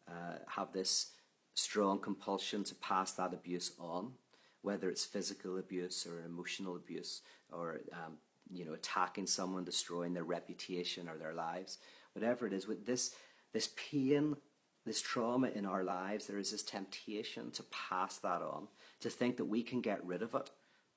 uh, 0.08 0.40
have 0.48 0.72
this 0.74 1.12
strong 1.54 2.00
compulsion 2.00 2.64
to 2.66 2.76
pass 2.76 3.14
that 3.14 3.34
abuse 3.34 3.72
on, 3.80 4.12
whether 4.62 4.90
it's 4.90 5.06
physical 5.06 5.58
abuse 5.58 6.06
or 6.06 6.24
emotional 6.26 6.76
abuse 6.76 7.22
or 7.52 7.82
um, 7.94 8.18
you 8.52 8.66
know 8.66 8.74
attacking 8.74 9.26
someone, 9.26 9.64
destroying 9.64 10.14
their 10.14 10.24
reputation 10.24 11.08
or 11.08 11.18
their 11.18 11.34
lives, 11.34 11.78
whatever 12.16 12.48
it 12.48 12.54
is. 12.54 12.68
With 12.68 12.86
this 12.86 13.14
this 13.54 13.70
pain, 13.92 14.36
this 14.86 15.02
trauma 15.02 15.50
in 15.50 15.66
our 15.66 15.84
lives, 15.84 16.28
there 16.28 16.40
is 16.40 16.52
this 16.52 16.64
temptation 16.64 17.52
to 17.52 17.64
pass 17.64 18.18
that 18.18 18.42
on, 18.42 18.68
to 19.02 19.10
think 19.10 19.38
that 19.38 19.46
we 19.46 19.64
can 19.64 19.82
get 19.82 20.06
rid 20.06 20.22
of 20.22 20.36
it 20.36 20.50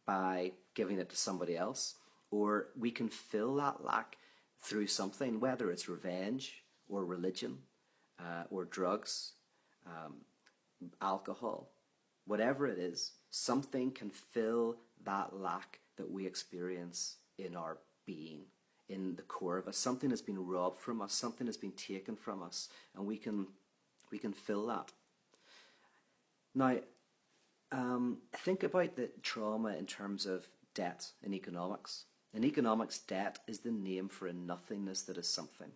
by 0.07 0.53
giving 0.75 0.99
it 0.99 1.11
to 1.11 1.17
somebody 1.17 1.57
else, 1.57 1.95
or 2.31 2.69
we 2.77 2.91
can 2.91 3.09
fill 3.09 3.57
that 3.57 3.85
lack 3.85 4.17
through 4.61 4.87
something, 4.87 5.39
whether 5.39 5.71
it's 5.71 5.89
revenge 5.89 6.65
or 6.89 7.05
religion 7.05 7.59
uh, 8.19 8.45
or 8.51 8.65
drugs, 8.65 9.33
um, 9.87 10.17
alcohol, 11.01 11.71
whatever 12.27 12.67
it 12.67 12.79
is, 12.79 13.13
something 13.31 13.91
can 13.91 14.11
fill 14.11 14.77
that 15.05 15.35
lack 15.35 15.81
that 15.97 16.11
we 16.11 16.27
experience 16.27 17.17
in 17.39 17.57
our 17.57 17.79
being, 18.07 18.43
in 18.89 19.17
the 19.17 19.23
core 19.23 19.59
of 19.59 19.69
us. 19.69 19.77
Something 19.77 20.11
has 20.11 20.23
been 20.23 20.47
robbed 20.47 20.79
from 20.79 21.03
us, 21.03 21.13
something 21.13 21.47
has 21.47 21.57
been 21.57 21.73
taken 21.73 22.17
from 22.17 22.43
us, 22.43 22.69
and 22.97 23.07
we 23.07 23.17
can, 23.17 23.47
we 24.11 24.19
can 24.19 24.33
fill 24.33 24.67
that. 24.67 24.93
Now, 26.55 26.77
um, 27.71 28.19
think 28.33 28.63
about 28.63 28.97
the 28.97 29.11
trauma 29.23 29.77
in 29.77 29.87
terms 29.87 30.27
of 30.27 30.49
debt 30.75 31.07
in 31.23 31.35
economics. 31.35 32.05
In 32.33 32.45
economics, 32.45 32.99
debt 32.99 33.39
is 33.47 33.61
the 33.61 33.71
name 33.71 34.09
for 34.09 34.27
a 34.27 34.33
nothingness 34.33 35.03
that 35.03 35.19
is 35.19 35.29
something. 35.29 35.71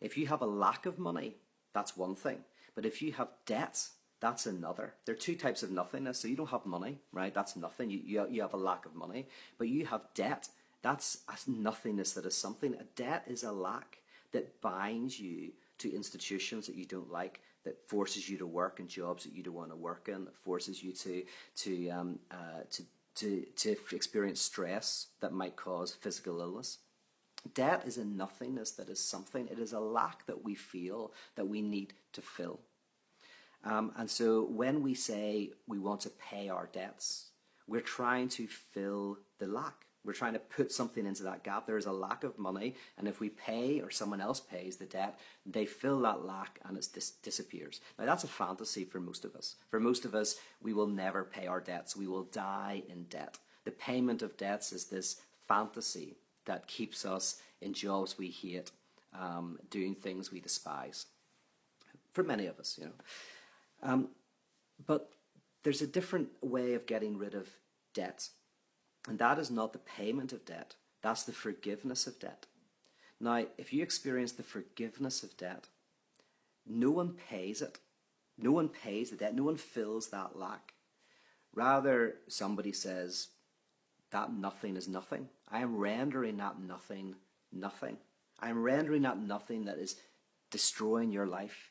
If 0.00 0.16
you 0.16 0.26
have 0.26 0.42
a 0.42 0.46
lack 0.46 0.86
of 0.86 0.98
money, 0.98 1.36
that's 1.74 1.96
one 1.96 2.14
thing. 2.14 2.38
But 2.74 2.86
if 2.86 3.00
you 3.00 3.12
have 3.12 3.28
debt, 3.46 3.88
that's 4.20 4.46
another. 4.46 4.94
There 5.04 5.14
are 5.14 5.18
two 5.18 5.36
types 5.36 5.62
of 5.62 5.70
nothingness. 5.70 6.18
So 6.18 6.28
you 6.28 6.36
don't 6.36 6.50
have 6.50 6.66
money, 6.66 6.98
right? 7.12 7.34
That's 7.34 7.56
nothing. 7.56 7.90
You, 7.90 8.00
you, 8.04 8.26
you 8.30 8.42
have 8.42 8.54
a 8.54 8.58
lack 8.58 8.86
of 8.86 8.94
money. 8.94 9.28
But 9.58 9.68
you 9.68 9.86
have 9.86 10.02
debt. 10.14 10.48
That's 10.86 11.18
a 11.28 11.50
nothingness 11.50 12.12
that 12.12 12.26
is 12.26 12.36
something. 12.36 12.72
A 12.74 12.84
debt 12.94 13.24
is 13.26 13.42
a 13.42 13.50
lack 13.50 13.98
that 14.30 14.60
binds 14.60 15.18
you 15.18 15.50
to 15.78 15.92
institutions 15.92 16.64
that 16.68 16.76
you 16.76 16.84
don't 16.84 17.10
like, 17.10 17.40
that 17.64 17.76
forces 17.88 18.28
you 18.30 18.38
to 18.38 18.46
work 18.46 18.78
in 18.78 18.86
jobs 18.86 19.24
that 19.24 19.34
you 19.34 19.42
don't 19.42 19.54
want 19.54 19.70
to 19.70 19.76
work 19.76 20.08
in, 20.08 20.24
that 20.26 20.36
forces 20.36 20.84
you 20.84 20.92
to 20.92 21.24
to 21.56 21.88
um, 21.90 22.20
uh, 22.30 22.62
to 22.70 22.84
to, 23.16 23.44
to 23.56 23.76
experience 23.90 24.40
stress 24.40 25.08
that 25.20 25.32
might 25.32 25.56
cause 25.56 25.92
physical 25.92 26.40
illness. 26.40 26.78
Debt 27.52 27.82
is 27.84 27.98
a 27.98 28.04
nothingness 28.04 28.70
that 28.72 28.88
is 28.88 29.02
something. 29.02 29.48
It 29.48 29.58
is 29.58 29.72
a 29.72 29.80
lack 29.80 30.24
that 30.26 30.44
we 30.44 30.54
feel 30.54 31.12
that 31.34 31.48
we 31.48 31.62
need 31.62 31.94
to 32.12 32.22
fill. 32.22 32.60
Um, 33.64 33.90
and 33.96 34.08
so 34.08 34.44
when 34.44 34.84
we 34.84 34.94
say 34.94 35.50
we 35.66 35.80
want 35.80 36.02
to 36.02 36.10
pay 36.10 36.48
our 36.48 36.68
debts, 36.72 37.30
we're 37.66 37.80
trying 37.80 38.28
to 38.28 38.46
fill 38.46 39.18
the 39.40 39.48
lack. 39.48 39.85
We're 40.06 40.12
trying 40.12 40.34
to 40.34 40.38
put 40.38 40.70
something 40.70 41.04
into 41.04 41.24
that 41.24 41.42
gap. 41.42 41.66
There 41.66 41.76
is 41.76 41.86
a 41.86 41.92
lack 41.92 42.22
of 42.22 42.38
money, 42.38 42.76
and 42.96 43.08
if 43.08 43.18
we 43.18 43.28
pay 43.28 43.80
or 43.80 43.90
someone 43.90 44.20
else 44.20 44.38
pays 44.38 44.76
the 44.76 44.86
debt, 44.86 45.18
they 45.44 45.66
fill 45.66 46.00
that 46.02 46.24
lack 46.24 46.60
and 46.64 46.78
it 46.78 46.88
dis- 46.94 47.10
disappears. 47.10 47.80
Now, 47.98 48.06
that's 48.06 48.24
a 48.24 48.28
fantasy 48.28 48.84
for 48.84 49.00
most 49.00 49.24
of 49.24 49.34
us. 49.34 49.56
For 49.68 49.80
most 49.80 50.04
of 50.04 50.14
us, 50.14 50.36
we 50.62 50.72
will 50.72 50.86
never 50.86 51.24
pay 51.24 51.48
our 51.48 51.60
debts. 51.60 51.96
We 51.96 52.06
will 52.06 52.22
die 52.22 52.84
in 52.88 53.04
debt. 53.04 53.38
The 53.64 53.72
payment 53.72 54.22
of 54.22 54.36
debts 54.36 54.72
is 54.72 54.84
this 54.84 55.16
fantasy 55.48 56.16
that 56.44 56.68
keeps 56.68 57.04
us 57.04 57.40
in 57.60 57.72
jobs 57.72 58.16
we 58.16 58.28
hate, 58.30 58.70
um, 59.12 59.58
doing 59.70 59.96
things 59.96 60.30
we 60.30 60.40
despise. 60.40 61.06
For 62.12 62.22
many 62.22 62.46
of 62.46 62.60
us, 62.60 62.78
you 62.80 62.86
know. 62.86 62.92
Um, 63.82 64.08
but 64.86 65.10
there's 65.64 65.82
a 65.82 65.86
different 65.86 66.28
way 66.42 66.74
of 66.74 66.86
getting 66.86 67.18
rid 67.18 67.34
of 67.34 67.48
debt. 67.92 68.28
And 69.06 69.18
that 69.18 69.38
is 69.38 69.50
not 69.50 69.72
the 69.72 69.78
payment 69.78 70.32
of 70.32 70.44
debt, 70.44 70.74
that's 71.02 71.22
the 71.22 71.32
forgiveness 71.32 72.06
of 72.06 72.18
debt. 72.18 72.46
Now, 73.20 73.46
if 73.56 73.72
you 73.72 73.82
experience 73.82 74.32
the 74.32 74.42
forgiveness 74.42 75.22
of 75.22 75.36
debt, 75.36 75.68
no 76.66 76.90
one 76.90 77.14
pays 77.30 77.62
it. 77.62 77.78
No 78.36 78.52
one 78.52 78.68
pays 78.68 79.10
the 79.10 79.16
debt. 79.16 79.34
No 79.34 79.44
one 79.44 79.56
fills 79.56 80.08
that 80.08 80.36
lack. 80.36 80.74
Rather, 81.54 82.16
somebody 82.28 82.72
says, 82.72 83.28
that 84.10 84.32
nothing 84.32 84.76
is 84.76 84.88
nothing. 84.88 85.28
I 85.50 85.60
am 85.60 85.76
rendering 85.76 86.36
that 86.38 86.60
nothing 86.60 87.16
nothing. 87.52 87.96
I 88.40 88.50
am 88.50 88.62
rendering 88.62 89.02
that 89.02 89.18
nothing 89.18 89.64
that 89.64 89.78
is 89.78 89.96
destroying 90.50 91.10
your 91.10 91.26
life 91.26 91.70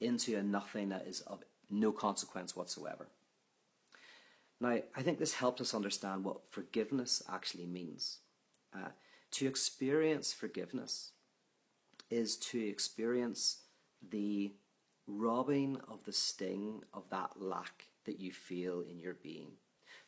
into 0.00 0.36
a 0.36 0.42
nothing 0.42 0.90
that 0.90 1.06
is 1.06 1.20
of 1.22 1.42
no 1.70 1.92
consequence 1.92 2.54
whatsoever. 2.54 3.08
Now, 4.64 4.78
I 4.96 5.02
think 5.02 5.18
this 5.18 5.34
helps 5.34 5.60
us 5.60 5.74
understand 5.74 6.24
what 6.24 6.50
forgiveness 6.50 7.22
actually 7.30 7.66
means. 7.66 8.20
Uh, 8.74 8.88
to 9.32 9.46
experience 9.46 10.32
forgiveness 10.32 11.10
is 12.08 12.38
to 12.38 12.66
experience 12.66 13.58
the 14.10 14.54
robbing 15.06 15.76
of 15.86 16.02
the 16.06 16.14
sting 16.14 16.80
of 16.94 17.02
that 17.10 17.32
lack 17.36 17.88
that 18.06 18.18
you 18.18 18.32
feel 18.32 18.80
in 18.80 18.98
your 18.98 19.18
being. 19.22 19.50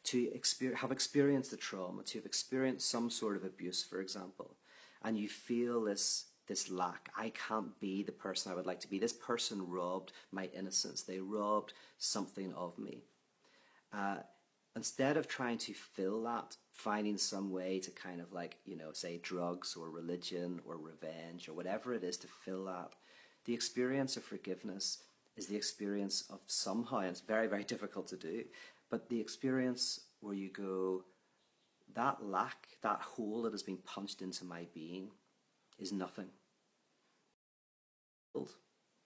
To 0.04 0.32
have 0.74 0.90
experienced 0.90 1.50
the 1.50 1.58
trauma, 1.58 2.02
to 2.04 2.18
have 2.18 2.24
experienced 2.24 2.88
some 2.88 3.10
sort 3.10 3.36
of 3.36 3.44
abuse, 3.44 3.84
for 3.84 4.00
example, 4.00 4.56
and 5.02 5.18
you 5.18 5.28
feel 5.28 5.84
this 5.84 6.28
this 6.46 6.70
lack. 6.70 7.10
I 7.14 7.30
can't 7.30 7.78
be 7.78 8.04
the 8.04 8.12
person 8.12 8.52
I 8.52 8.54
would 8.54 8.66
like 8.66 8.80
to 8.80 8.88
be. 8.88 8.98
This 8.98 9.12
person 9.12 9.68
robbed 9.68 10.12
my 10.32 10.48
innocence. 10.56 11.02
They 11.02 11.18
robbed 11.18 11.74
something 11.98 12.54
of 12.54 12.78
me. 12.78 13.02
Uh, 13.92 14.18
instead 14.76 15.16
of 15.16 15.26
trying 15.26 15.58
to 15.58 15.72
fill 15.72 16.22
that, 16.24 16.56
finding 16.70 17.16
some 17.16 17.50
way 17.50 17.80
to 17.80 17.90
kind 17.90 18.20
of 18.20 18.32
like, 18.32 18.58
you 18.66 18.76
know, 18.76 18.92
say 18.92 19.18
drugs 19.22 19.74
or 19.74 19.90
religion 19.90 20.60
or 20.66 20.76
revenge 20.76 21.48
or 21.48 21.54
whatever 21.54 21.94
it 21.94 22.04
is 22.04 22.18
to 22.18 22.28
fill 22.28 22.66
that, 22.66 22.92
the 23.46 23.54
experience 23.54 24.16
of 24.16 24.22
forgiveness 24.22 24.98
is 25.36 25.46
the 25.46 25.56
experience 25.56 26.24
of 26.30 26.40
somehow, 26.46 26.98
and 26.98 27.08
it's 27.08 27.20
very, 27.20 27.46
very 27.46 27.64
difficult 27.74 28.06
to 28.08 28.16
do, 28.16 28.44
but 28.90 29.08
the 29.08 29.20
experience 29.20 30.00
where 30.20 30.34
you 30.34 30.50
go, 30.50 31.02
that 31.94 32.22
lack, 32.22 32.68
that 32.82 33.00
hole 33.00 33.42
that 33.42 33.52
has 33.52 33.62
been 33.62 33.78
punched 33.78 34.20
into 34.20 34.44
my 34.44 34.66
being, 34.74 35.10
is 35.78 35.92
nothing. 35.92 36.28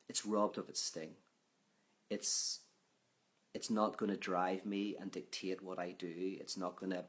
It's 0.09 0.27
robbed 0.27 0.59
of 0.59 0.69
its 0.69 0.83
sting. 0.83 1.11
It's 2.11 2.61
it's 3.55 3.71
not 3.71 3.97
going 3.97 4.11
to 4.11 4.17
drive 4.17 4.65
me 4.65 4.97
and 5.01 5.11
dictate 5.11 5.63
what 5.63 5.79
I 5.79 5.93
do. 5.93 6.37
It's 6.41 6.57
not 6.57 6.77
going 6.77 6.93
to 6.93 7.05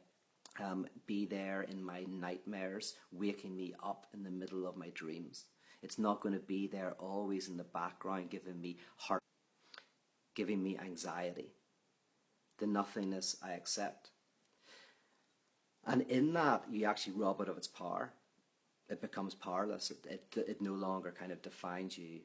um, 0.63 0.87
be 1.05 1.25
there 1.25 1.63
in 1.63 1.83
my 1.83 2.05
nightmares, 2.09 2.95
waking 3.11 3.55
me 3.55 3.73
up 3.83 4.07
in 4.13 4.23
the 4.23 4.31
middle 4.31 4.67
of 4.67 4.77
my 4.77 4.89
dreams. 4.89 5.45
It's 5.81 5.97
not 5.97 6.21
going 6.21 6.35
to 6.35 6.41
be 6.41 6.67
there 6.67 6.93
always 6.99 7.47
in 7.47 7.57
the 7.57 7.63
background, 7.63 8.29
giving 8.29 8.59
me 8.59 8.77
heart, 8.97 9.21
giving 10.35 10.61
me 10.61 10.77
anxiety. 10.77 11.53
The 12.59 12.67
nothingness 12.67 13.37
I 13.43 13.53
accept. 13.53 14.09
And 15.85 16.03
in 16.03 16.33
that, 16.33 16.65
you 16.69 16.85
actually 16.85 17.13
rob 17.13 17.41
it 17.41 17.49
of 17.49 17.57
its 17.57 17.67
power 17.67 18.13
it 18.91 19.01
becomes 19.01 19.33
powerless. 19.33 19.89
It, 19.89 20.05
it, 20.05 20.43
it 20.47 20.61
no 20.61 20.73
longer 20.73 21.15
kind 21.17 21.31
of 21.31 21.41
defines 21.41 21.97
you. 21.97 22.19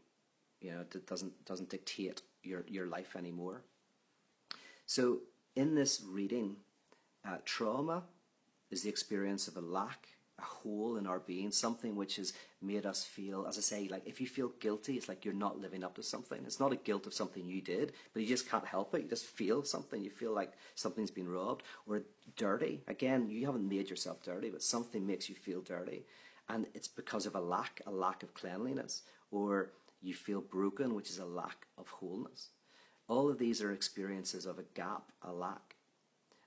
You 0.60 0.72
know, 0.72 0.80
it 0.80 1.06
doesn't 1.06 1.44
doesn't 1.44 1.70
dictate 1.70 2.22
your 2.42 2.64
your 2.66 2.86
life 2.86 3.14
anymore. 3.14 3.62
So 4.86 5.18
in 5.54 5.74
this 5.74 6.02
reading, 6.06 6.56
uh, 7.26 7.38
trauma 7.44 8.04
is 8.70 8.82
the 8.82 8.88
experience 8.88 9.48
of 9.48 9.56
a 9.56 9.60
lack, 9.60 10.08
a 10.38 10.42
hole 10.42 10.96
in 10.96 11.06
our 11.06 11.18
being, 11.18 11.50
something 11.50 11.96
which 11.96 12.16
has 12.16 12.32
made 12.60 12.86
us 12.86 13.04
feel, 13.04 13.46
as 13.48 13.58
I 13.58 13.60
say, 13.60 13.88
like 13.88 14.06
if 14.06 14.20
you 14.20 14.26
feel 14.26 14.52
guilty, 14.60 14.96
it's 14.96 15.08
like 15.08 15.24
you're 15.24 15.34
not 15.34 15.60
living 15.60 15.82
up 15.82 15.94
to 15.96 16.02
something. 16.02 16.40
It's 16.44 16.60
not 16.60 16.72
a 16.72 16.76
guilt 16.76 17.06
of 17.06 17.14
something 17.14 17.46
you 17.46 17.60
did, 17.60 17.92
but 18.12 18.22
you 18.22 18.28
just 18.28 18.48
can't 18.48 18.66
help 18.66 18.94
it. 18.94 19.02
You 19.02 19.08
just 19.08 19.26
feel 19.26 19.64
something. 19.64 20.02
You 20.02 20.10
feel 20.10 20.34
like 20.34 20.52
something's 20.74 21.10
been 21.10 21.28
robbed. 21.28 21.62
Or 21.86 22.02
dirty. 22.36 22.82
Again, 22.86 23.28
you 23.30 23.46
haven't 23.46 23.68
made 23.68 23.88
yourself 23.88 24.22
dirty, 24.22 24.50
but 24.50 24.62
something 24.62 25.06
makes 25.06 25.28
you 25.28 25.34
feel 25.34 25.62
dirty 25.62 26.04
and 26.48 26.66
it's 26.74 26.88
because 26.88 27.26
of 27.26 27.34
a 27.34 27.40
lack, 27.40 27.80
a 27.86 27.90
lack 27.90 28.22
of 28.22 28.34
cleanliness, 28.34 29.02
or 29.30 29.72
you 30.00 30.14
feel 30.14 30.40
broken, 30.40 30.94
which 30.94 31.10
is 31.10 31.18
a 31.18 31.24
lack 31.24 31.66
of 31.76 31.88
wholeness. 31.88 32.50
All 33.08 33.28
of 33.30 33.38
these 33.38 33.62
are 33.62 33.72
experiences 33.72 34.46
of 34.46 34.58
a 34.58 34.64
gap, 34.74 35.12
a 35.22 35.32
lack. 35.32 35.76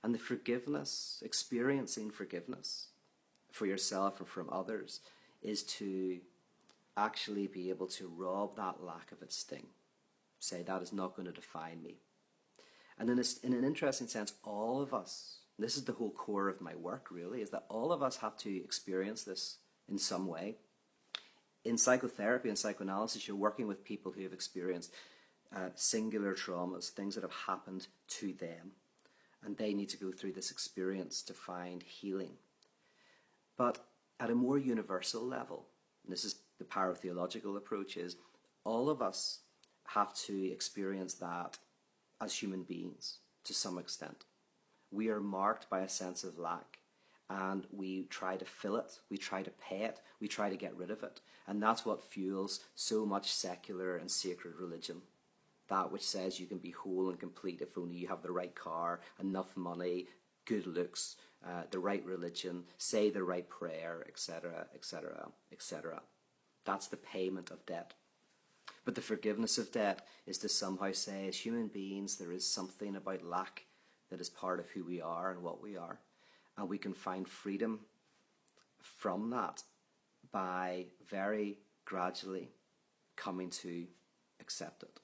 And 0.02 0.14
the 0.14 0.18
forgiveness, 0.18 1.22
experiencing 1.24 2.10
forgiveness 2.10 2.88
for 3.50 3.66
yourself 3.66 4.20
and 4.20 4.28
from 4.28 4.48
others, 4.50 5.00
is 5.42 5.62
to 5.62 6.20
actually 6.96 7.46
be 7.46 7.70
able 7.70 7.86
to 7.86 8.12
rob 8.14 8.56
that 8.56 8.82
lack 8.82 9.12
of 9.12 9.22
its 9.22 9.36
sting. 9.36 9.66
Say, 10.38 10.62
that 10.62 10.82
is 10.82 10.92
not 10.92 11.14
going 11.14 11.26
to 11.26 11.32
define 11.32 11.82
me. 11.82 11.96
And 12.98 13.08
in, 13.08 13.18
a, 13.18 13.24
in 13.42 13.52
an 13.52 13.64
interesting 13.64 14.06
sense, 14.06 14.34
all 14.42 14.82
of 14.82 14.92
us, 14.92 15.38
this 15.58 15.76
is 15.76 15.84
the 15.84 15.92
whole 15.92 16.10
core 16.10 16.48
of 16.48 16.60
my 16.60 16.74
work 16.74 17.08
really, 17.10 17.40
is 17.40 17.50
that 17.50 17.66
all 17.68 17.92
of 17.92 18.02
us 18.02 18.16
have 18.18 18.36
to 18.38 18.54
experience 18.62 19.24
this 19.24 19.58
in 19.88 19.98
some 19.98 20.26
way. 20.26 20.56
In 21.64 21.76
psychotherapy 21.76 22.48
and 22.48 22.58
psychoanalysis, 22.58 23.28
you're 23.28 23.36
working 23.36 23.66
with 23.66 23.84
people 23.84 24.12
who 24.12 24.22
have 24.22 24.32
experienced 24.32 24.94
uh, 25.54 25.70
singular 25.74 26.34
traumas, 26.34 26.88
things 26.88 27.14
that 27.14 27.24
have 27.24 27.32
happened 27.46 27.88
to 28.08 28.32
them, 28.34 28.72
and 29.44 29.56
they 29.56 29.74
need 29.74 29.88
to 29.88 29.96
go 29.96 30.12
through 30.12 30.32
this 30.32 30.50
experience 30.50 31.22
to 31.22 31.32
find 31.32 31.82
healing. 31.82 32.32
But 33.56 33.78
at 34.18 34.30
a 34.30 34.34
more 34.34 34.58
universal 34.58 35.22
level, 35.22 35.66
and 36.04 36.12
this 36.12 36.24
is 36.24 36.36
the 36.58 36.64
power 36.64 36.94
pyrotheological 36.94 37.56
approach, 37.56 37.96
is 37.96 38.16
all 38.64 38.88
of 38.88 39.02
us 39.02 39.40
have 39.86 40.14
to 40.14 40.52
experience 40.52 41.14
that 41.14 41.58
as 42.20 42.34
human 42.34 42.62
beings 42.62 43.18
to 43.44 43.54
some 43.54 43.78
extent. 43.78 44.24
We 44.90 45.08
are 45.08 45.20
marked 45.20 45.70
by 45.70 45.80
a 45.80 45.88
sense 45.88 46.24
of 46.24 46.38
lack 46.38 46.78
and 47.28 47.64
we 47.70 48.04
try 48.04 48.36
to 48.36 48.44
fill 48.44 48.76
it, 48.76 48.98
we 49.08 49.16
try 49.16 49.42
to 49.42 49.50
pay 49.50 49.82
it, 49.82 50.00
we 50.20 50.26
try 50.26 50.50
to 50.50 50.56
get 50.56 50.76
rid 50.76 50.90
of 50.90 51.02
it. 51.02 51.20
And 51.46 51.62
that's 51.62 51.86
what 51.86 52.04
fuels 52.04 52.60
so 52.74 53.06
much 53.06 53.32
secular 53.32 53.96
and 53.96 54.10
sacred 54.10 54.54
religion. 54.58 55.02
That 55.70 55.90
which 55.90 56.02
says 56.02 56.38
you 56.38 56.46
can 56.46 56.58
be 56.58 56.72
whole 56.72 57.08
and 57.08 57.18
complete 57.18 57.62
if 57.62 57.78
only 57.78 57.96
you 57.96 58.08
have 58.08 58.22
the 58.22 58.32
right 58.32 58.54
car, 58.54 59.00
enough 59.20 59.56
money, 59.56 60.06
good 60.44 60.66
looks, 60.66 61.16
uh, 61.46 61.62
the 61.70 61.78
right 61.78 62.04
religion, 62.04 62.64
say 62.76 63.08
the 63.08 63.24
right 63.24 63.48
prayer, 63.48 64.04
etc., 64.06 64.66
etc., 64.74 65.30
etc. 65.52 66.02
That's 66.64 66.88
the 66.88 66.98
payment 66.98 67.50
of 67.50 67.64
debt. 67.64 67.94
But 68.84 68.94
the 68.94 69.00
forgiveness 69.00 69.56
of 69.56 69.72
debt 69.72 70.06
is 70.26 70.36
to 70.38 70.48
somehow 70.48 70.92
say, 70.92 71.28
as 71.28 71.36
human 71.36 71.68
beings, 71.68 72.16
there 72.16 72.32
is 72.32 72.46
something 72.46 72.96
about 72.96 73.24
lack 73.24 73.64
that 74.10 74.20
is 74.20 74.28
part 74.28 74.60
of 74.60 74.68
who 74.70 74.84
we 74.84 75.00
are 75.00 75.30
and 75.30 75.42
what 75.42 75.62
we 75.62 75.76
are 75.76 76.00
and 76.60 76.68
we 76.68 76.78
can 76.78 76.92
find 76.92 77.26
freedom 77.26 77.80
from 78.78 79.30
that 79.30 79.62
by 80.30 80.84
very 81.08 81.58
gradually 81.86 82.50
coming 83.16 83.50
to 83.50 83.86
accept 84.40 84.82
it. 84.82 85.00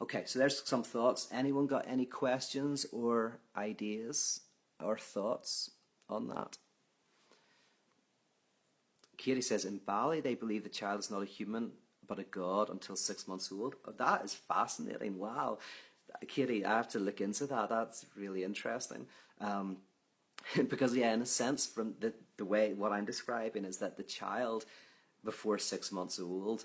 Okay, 0.00 0.24
so 0.26 0.38
there's 0.38 0.62
some 0.64 0.82
thoughts. 0.82 1.28
Anyone 1.32 1.66
got 1.66 1.86
any 1.88 2.04
questions 2.04 2.86
or 2.92 3.38
ideas 3.56 4.40
or 4.82 4.98
thoughts 4.98 5.70
on 6.08 6.28
that? 6.28 6.58
Katie 9.16 9.40
says 9.40 9.64
in 9.64 9.78
Bali 9.78 10.20
they 10.20 10.34
believe 10.34 10.64
the 10.64 10.68
child 10.68 11.00
is 11.00 11.10
not 11.10 11.22
a 11.22 11.26
human 11.26 11.72
but 12.06 12.18
a 12.18 12.24
god 12.24 12.68
until 12.68 12.96
six 12.96 13.26
months 13.26 13.50
old. 13.50 13.76
Oh, 13.86 13.92
that 13.96 14.24
is 14.24 14.34
fascinating. 14.34 15.18
Wow. 15.18 15.58
Katie, 16.28 16.64
I 16.64 16.76
have 16.76 16.88
to 16.88 16.98
look 16.98 17.20
into 17.20 17.46
that. 17.46 17.70
That's 17.70 18.04
really 18.16 18.44
interesting. 18.44 19.06
Um, 19.40 19.78
because 20.68 20.94
yeah, 20.94 21.14
in 21.14 21.22
a 21.22 21.26
sense, 21.26 21.66
from 21.66 21.94
the 22.00 22.12
the 22.36 22.44
way 22.44 22.74
what 22.74 22.92
I'm 22.92 23.04
describing 23.04 23.64
is 23.64 23.78
that 23.78 23.96
the 23.96 24.02
child 24.02 24.66
before 25.24 25.58
six 25.58 25.90
months 25.90 26.18
old 26.18 26.64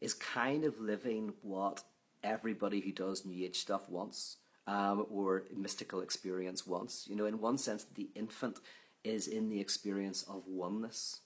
is 0.00 0.14
kind 0.14 0.64
of 0.64 0.80
living 0.80 1.34
what 1.42 1.82
everybody 2.22 2.80
who 2.80 2.92
does 2.92 3.24
New 3.24 3.44
Age 3.44 3.56
stuff 3.56 3.88
wants, 3.88 4.36
um, 4.66 5.06
or 5.10 5.44
mystical 5.56 6.00
experience 6.00 6.66
wants. 6.66 7.06
You 7.08 7.16
know, 7.16 7.26
in 7.26 7.40
one 7.40 7.58
sense, 7.58 7.86
the 7.94 8.08
infant 8.14 8.58
is 9.04 9.28
in 9.28 9.48
the 9.48 9.60
experience 9.60 10.24
of 10.24 10.42
oneness. 10.46 11.20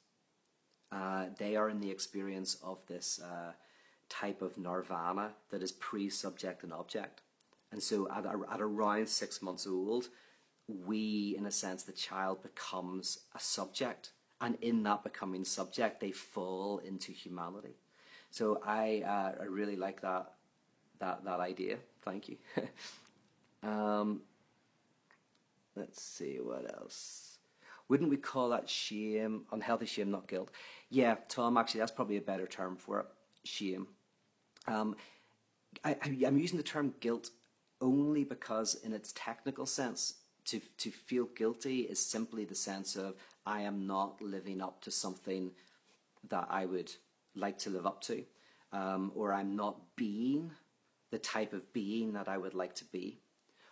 Uh, 0.91 1.27
they 1.39 1.57
are 1.57 1.71
in 1.71 1.81
the 1.81 1.91
experience 1.91 2.57
of 2.63 2.79
this 2.87 3.21
uh, 3.21 3.53
type 4.09 4.43
of 4.43 4.59
nirvana 4.59 5.33
that 5.51 5.63
is 5.63 5.73
pre-subject 5.73 6.63
and 6.63 6.73
object. 6.73 7.23
And 7.71 7.83
so 7.83 8.09
at, 8.11 8.27
at 8.27 8.61
around 8.61 9.09
six 9.09 9.41
months 9.41 9.67
old, 9.67 10.09
we, 10.69 11.35
in 11.39 11.47
a 11.47 11.51
sense, 11.51 11.83
the 11.83 11.93
child 11.93 12.43
becomes 12.43 13.21
a 13.35 13.41
subject, 13.41 14.13
and 14.41 14.57
in 14.61 14.83
that 14.83 15.03
becoming 15.03 15.45
subject, 15.45 16.01
they 16.01 16.13
fall 16.13 16.79
into 16.79 17.13
humanity. 17.13 17.77
So 18.31 18.61
I, 18.65 19.03
uh, 19.07 19.43
I 19.43 19.45
really 19.45 19.77
like 19.77 20.03
that 20.03 20.33
that 21.03 21.25
that 21.25 21.41
idea. 21.41 21.77
Thank 22.03 22.29
you. 22.29 22.37
um, 23.69 24.23
let's 25.77 26.01
see 26.01 26.39
what 26.41 26.73
else. 26.73 27.39
Wouldn't 27.89 28.09
we 28.09 28.17
call 28.17 28.49
that 28.51 28.71
shame, 28.71 29.43
unhealthy 29.53 29.87
shame, 29.87 30.11
not 30.11 30.29
guilt? 30.29 30.51
Yeah, 30.89 31.17
Tom. 31.29 31.59
Actually, 31.59 31.81
that's 31.81 31.93
probably 31.93 32.17
a 32.17 32.23
better 32.23 32.47
term 32.47 32.77
for 32.77 33.01
it. 33.01 33.07
Shame. 33.45 33.89
Um, 34.67 34.97
I, 35.85 35.97
I'm 36.27 36.39
using 36.39 36.57
the 36.57 36.63
term 36.63 36.95
guilt 37.01 37.31
only 37.81 38.23
because, 38.25 38.77
in 38.77 38.93
its 38.93 39.13
technical 39.17 39.67
sense, 39.67 40.15
to, 40.45 40.61
to 40.79 40.91
feel 40.91 41.27
guilty 41.35 41.81
is 41.81 41.99
simply 41.99 42.45
the 42.45 42.55
sense 42.55 42.95
of 42.97 43.15
I 43.45 43.63
am 43.63 43.87
not 43.87 44.23
living 44.23 44.63
up 44.63 44.81
to 44.83 44.91
something 44.91 45.51
that 46.29 46.47
I 46.49 46.67
would 46.67 46.93
like 47.35 47.59
to 47.59 47.71
live 47.71 47.87
up 47.87 48.01
to, 48.03 48.23
um, 48.73 49.11
or 49.17 49.33
I'm 49.33 49.57
not 49.57 49.77
being 49.97 50.53
the 51.13 51.19
type 51.19 51.53
of 51.53 51.73
being 51.73 52.15
that 52.15 52.27
I 52.27 52.39
would 52.39 52.55
like 52.55 52.75
to 52.77 52.85
be. 52.87 53.21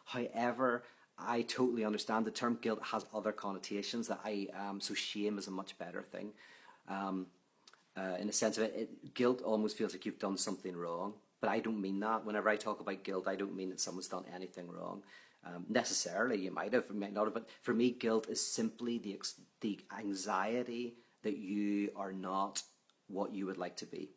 However, 0.05 0.85
I 1.19 1.43
totally 1.43 1.85
understand 1.85 2.25
the 2.27 2.31
term 2.31 2.59
guilt 2.61 2.81
has 2.83 3.05
other 3.13 3.33
connotations 3.33 4.07
that 4.09 4.21
I 4.25 4.47
um, 4.57 4.81
so 4.81 4.95
shame 4.95 5.39
is 5.39 5.49
a 5.49 5.51
much 5.51 5.77
better 5.79 6.03
thing. 6.03 6.33
Um, 6.87 7.27
uh, 7.97 8.17
in 8.21 8.29
a 8.29 8.33
sense 8.33 8.57
of 8.59 8.65
it, 8.65 8.75
it, 8.77 9.15
guilt 9.15 9.43
almost 9.43 9.77
feels 9.77 9.93
like 9.93 10.07
you've 10.07 10.19
done 10.19 10.37
something 10.37 10.77
wrong, 10.77 11.15
but 11.41 11.51
I 11.51 11.59
don't 11.59 11.81
mean 11.81 11.99
that. 12.01 12.25
Whenever 12.25 12.49
I 12.49 12.57
talk 12.57 12.81
about 12.81 13.03
guilt, 13.03 13.27
I 13.27 13.37
don't 13.37 13.57
mean 13.57 13.71
that 13.71 13.81
someone's 13.81 14.09
done 14.09 14.25
anything 14.35 14.69
wrong. 14.71 15.03
Um, 15.45 15.65
necessarily, 15.69 16.39
you 16.39 16.51
might 16.51 16.75
have, 16.75 16.91
might 16.91 17.15
not 17.15 17.25
have, 17.25 17.35
but 17.35 17.49
for 17.63 17.73
me, 17.75 17.91
guilt 17.91 18.29
is 18.29 18.41
simply 18.41 18.99
the 18.99 19.19
the 19.61 19.81
anxiety 19.99 20.95
that 21.23 21.39
you 21.39 21.91
are 21.97 22.13
not 22.13 22.63
what 23.09 23.35
you 23.35 23.47
would 23.47 23.59
like 23.59 23.77
to 23.77 23.87
be. 23.87 24.11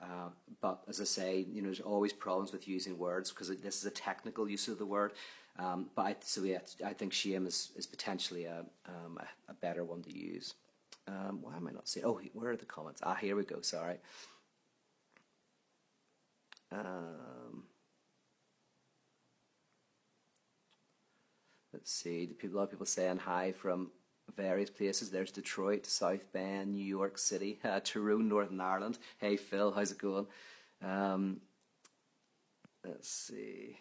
Uh, 0.00 0.28
but 0.60 0.82
as 0.88 1.00
I 1.00 1.04
say, 1.04 1.46
you 1.50 1.62
know, 1.62 1.68
there's 1.68 1.80
always 1.80 2.12
problems 2.12 2.52
with 2.52 2.68
using 2.68 2.98
words 2.98 3.30
because 3.30 3.48
this 3.48 3.78
is 3.78 3.86
a 3.86 3.90
technical 3.90 4.48
use 4.48 4.68
of 4.68 4.78
the 4.78 4.86
word. 4.86 5.12
Um, 5.58 5.86
but 5.94 6.02
I, 6.02 6.16
so 6.20 6.42
yeah, 6.42 6.58
I 6.84 6.92
think 6.92 7.12
shame 7.12 7.46
is, 7.46 7.72
is 7.76 7.86
potentially 7.86 8.44
a, 8.44 8.64
um, 8.86 9.18
a, 9.18 9.52
a, 9.52 9.54
better 9.54 9.84
one 9.84 10.02
to 10.02 10.14
use. 10.14 10.52
Um, 11.08 11.38
why 11.40 11.56
am 11.56 11.66
I 11.66 11.70
not 11.72 11.88
seeing? 11.88 12.04
Oh, 12.04 12.20
where 12.34 12.50
are 12.50 12.56
the 12.56 12.66
comments? 12.66 13.00
Ah, 13.02 13.14
here 13.14 13.36
we 13.36 13.44
go. 13.44 13.62
Sorry. 13.62 13.96
Um, 16.70 17.62
Let's 21.76 21.92
see. 21.92 22.24
Do 22.24 22.32
People, 22.32 22.56
a 22.56 22.58
lot 22.60 22.64
of 22.64 22.70
people 22.70 22.86
saying 22.86 23.18
hi 23.18 23.52
from 23.52 23.90
various 24.34 24.70
places. 24.70 25.10
There's 25.10 25.30
Detroit, 25.30 25.86
South 25.86 26.32
Bend, 26.32 26.74
New 26.74 26.84
York 26.84 27.18
City, 27.18 27.58
uh, 27.64 27.80
Tyrone, 27.82 28.28
Northern 28.28 28.60
Ireland. 28.60 28.98
Hey 29.18 29.36
Phil, 29.36 29.72
how's 29.72 29.92
it 29.92 29.98
going? 29.98 30.26
Um, 30.82 31.40
let's 32.84 33.08
see. 33.08 33.78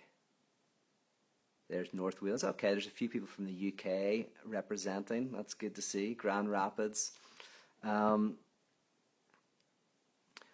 There's 1.69 1.93
North 1.93 2.21
Wales. 2.21 2.43
Okay, 2.43 2.69
there's 2.69 2.85
a 2.85 2.91
few 2.91 3.09
people 3.09 3.27
from 3.27 3.45
the 3.45 3.73
UK 3.73 4.27
representing. 4.45 5.31
That's 5.31 5.55
good 5.55 5.73
to 5.75 5.81
see. 5.81 6.13
Grand 6.13 6.49
Rapids. 6.49 7.13
Um, 7.83 8.35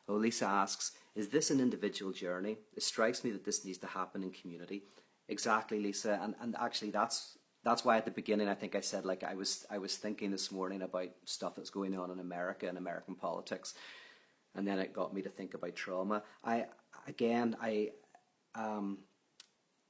oh, 0.07 0.15
Lisa 0.15 0.45
asks, 0.45 0.93
is 1.15 1.27
this 1.27 1.51
an 1.51 1.59
individual 1.59 2.13
journey? 2.13 2.57
It 2.75 2.83
strikes 2.83 3.23
me 3.23 3.31
that 3.31 3.43
this 3.43 3.65
needs 3.65 3.77
to 3.79 3.87
happen 3.87 4.23
in 4.23 4.31
community. 4.31 4.83
Exactly, 5.27 5.79
Lisa, 5.79 6.19
and 6.21 6.35
and 6.41 6.55
actually 6.59 6.91
that's 6.91 7.37
that's 7.63 7.85
why 7.85 7.97
at 7.97 8.05
the 8.05 8.11
beginning 8.11 8.47
I 8.47 8.55
think 8.55 8.75
I 8.75 8.81
said 8.81 9.05
like 9.05 9.23
I 9.23 9.35
was 9.35 9.65
I 9.69 9.77
was 9.77 9.95
thinking 9.95 10.31
this 10.31 10.51
morning 10.51 10.81
about 10.81 11.09
stuff 11.25 11.55
that's 11.55 11.69
going 11.69 11.97
on 11.97 12.11
in 12.11 12.19
America 12.19 12.67
and 12.67 12.77
American 12.77 13.15
politics, 13.15 13.73
and 14.55 14.67
then 14.67 14.79
it 14.79 14.93
got 14.93 15.13
me 15.13 15.21
to 15.21 15.29
think 15.29 15.53
about 15.53 15.75
trauma. 15.75 16.23
I 16.43 16.65
again 17.07 17.55
I. 17.61 17.91
Um, 18.55 18.99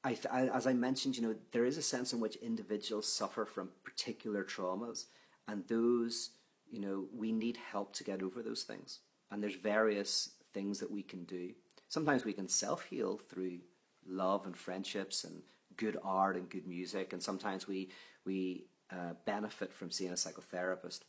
I, 0.03 0.17
I, 0.31 0.47
as 0.47 0.65
I 0.65 0.73
mentioned, 0.73 1.15
you 1.15 1.21
know, 1.21 1.36
there 1.51 1.65
is 1.65 1.77
a 1.77 1.81
sense 1.84 2.12
in 2.12 2.19
which 2.19 2.36
individuals 2.38 3.07
suffer 3.07 3.45
from 3.45 3.69
particular 3.84 4.43
traumas, 4.43 5.05
and 5.47 5.63
those, 5.67 6.31
you 6.71 6.79
know, 6.79 7.05
we 7.13 7.31
need 7.31 7.55
help 7.57 7.93
to 7.97 8.03
get 8.03 8.23
over 8.23 8.41
those 8.41 8.63
things. 8.63 9.01
And 9.29 9.43
there's 9.43 9.55
various 9.55 10.31
things 10.55 10.79
that 10.79 10.89
we 10.89 11.03
can 11.03 11.23
do. 11.25 11.51
Sometimes 11.88 12.25
we 12.25 12.34
can 12.34 12.47
self 12.47 12.86
heal 12.86 13.19
through 13.29 13.60
love 14.07 14.45
and 14.47 14.57
friendships 14.57 15.23
and 15.23 15.43
good 15.82 15.98
art 16.04 16.36
and 16.38 16.50
good 16.50 16.67
music, 16.67 17.13
and 17.13 17.22
sometimes 17.22 17.67
we 17.67 17.89
we 18.26 18.65
uh, 18.91 19.13
benefit 19.26 19.74
from 19.74 19.89
seeing 19.89 20.12
a 20.12 20.22
psychotherapist. 20.24 21.02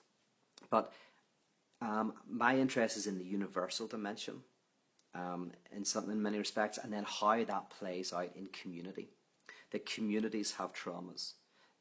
But 0.70 0.92
um, 1.80 2.14
my 2.28 2.58
interest 2.58 2.96
is 2.96 3.06
in 3.06 3.18
the 3.18 3.24
universal 3.24 3.86
dimension 3.86 4.36
um, 5.14 5.50
in 5.76 5.84
something 5.84 6.12
in 6.12 6.22
many 6.22 6.38
respects, 6.38 6.78
and 6.78 6.92
then 6.92 7.04
how 7.06 7.44
that 7.44 7.70
plays 7.70 8.12
out 8.12 8.30
in 8.34 8.46
community. 8.46 9.10
That 9.72 9.86
communities 9.86 10.52
have 10.52 10.72
traumas, 10.72 11.32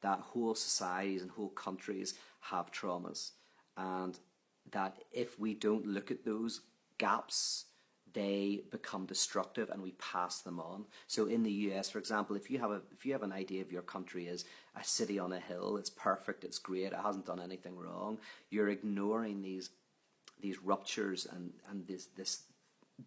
that 0.02 0.20
whole 0.20 0.56
societies 0.56 1.22
and 1.22 1.32
whole 1.32 1.50
countries 1.50 2.16
have 2.42 2.72
traumas, 2.72 3.32
and 3.78 4.18
that 4.72 4.98
if 5.12 5.40
we 5.40 5.54
don't 5.54 5.88
look 5.88 6.12
at 6.12 6.26
those 6.26 6.62
gaps 6.98 7.66
they 8.14 8.62
become 8.72 9.06
destructive 9.06 9.70
and 9.70 9.82
we 9.82 9.92
pass 9.92 10.42
them 10.42 10.60
on. 10.60 10.86
So 11.08 11.26
in 11.26 11.44
the 11.44 11.52
US, 11.52 11.90
for 11.90 12.00
example, 12.00 12.36
if 12.36 12.50
you 12.50 12.60
have 12.60 12.72
a 12.72 12.82
if 12.92 13.06
you 13.06 13.14
have 13.14 13.24
an 13.24 13.32
idea 13.32 13.62
of 13.62 13.72
your 13.72 13.82
country 13.82 14.28
as 14.28 14.46
a 14.80 14.84
city 14.84 15.20
on 15.20 15.34
a 15.34 15.40
hill, 15.40 15.78
it's 15.78 15.90
perfect, 15.90 16.44
it's 16.44 16.60
great, 16.60 16.94
it 16.94 17.00
hasn't 17.02 17.26
done 17.26 17.40
anything 17.40 17.78
wrong, 17.78 18.18
you're 18.50 18.70
ignoring 18.70 19.42
these 19.42 19.70
these 20.42 20.62
ruptures 20.62 21.28
and, 21.32 21.52
and 21.70 21.88
this 21.88 22.08
this 22.18 22.44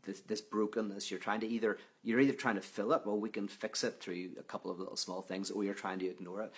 this, 0.03 0.21
this 0.21 0.41
brokenness 0.41 1.11
you're 1.11 1.21
trying 1.21 1.41
to 1.41 1.47
either 1.47 1.79
you're 2.03 2.21
either 2.21 2.33
trying 2.33 2.57
to 2.57 2.61
fill 2.61 2.93
it 2.93 3.03
well 3.05 3.19
we 3.19 3.29
can 3.29 3.47
fix 3.47 3.85
it 3.85 4.01
through 4.01 4.31
a 4.39 4.43
couple 4.43 4.71
of 4.71 4.79
little 4.79 4.97
small 4.97 5.23
things 5.23 5.51
or 5.51 5.63
you're 5.63 5.75
trying 5.75 6.01
to 6.01 6.07
ignore 6.07 6.43
it 6.43 6.53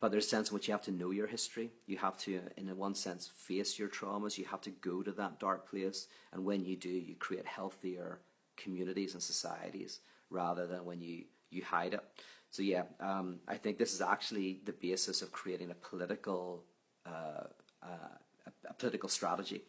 but 0.00 0.12
there's 0.12 0.26
a 0.26 0.28
sense 0.28 0.50
in 0.50 0.54
which 0.54 0.68
you 0.68 0.72
have 0.72 0.82
to 0.82 0.92
know 0.92 1.10
your 1.10 1.26
history. 1.26 1.70
You 1.86 1.98
have 1.98 2.16
to, 2.18 2.40
in 2.56 2.68
one 2.76 2.94
sense, 2.94 3.30
face 3.34 3.78
your 3.78 3.88
traumas. 3.88 4.38
You 4.38 4.44
have 4.44 4.60
to 4.62 4.70
go 4.70 5.02
to 5.02 5.10
that 5.12 5.40
dark 5.40 5.68
place. 5.68 6.06
And 6.32 6.44
when 6.44 6.64
you 6.64 6.76
do, 6.76 6.88
you 6.88 7.16
create 7.16 7.46
healthier 7.46 8.20
communities 8.56 9.14
and 9.14 9.22
societies 9.22 10.00
rather 10.30 10.66
than 10.66 10.84
when 10.84 11.00
you, 11.00 11.24
you 11.50 11.64
hide 11.64 11.94
it. 11.94 12.04
So, 12.50 12.62
yeah, 12.62 12.84
um, 13.00 13.40
I 13.48 13.56
think 13.56 13.78
this 13.78 13.92
is 13.92 14.00
actually 14.00 14.60
the 14.64 14.72
basis 14.72 15.20
of 15.20 15.32
creating 15.32 15.70
a 15.70 15.74
political, 15.74 16.62
uh, 17.04 17.44
uh, 17.82 18.46
a, 18.68 18.74
political 18.74 19.08
strategy 19.08 19.62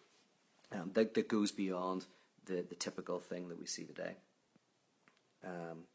um, 0.71 0.91
that, 0.93 1.13
that 1.15 1.27
goes 1.27 1.51
beyond 1.51 2.05
the, 2.45 2.63
the 2.69 2.75
typical 2.75 3.19
thing 3.19 3.49
that 3.49 3.59
we 3.59 3.65
see 3.65 3.83
today. 3.83 4.15
Um, 5.43 5.85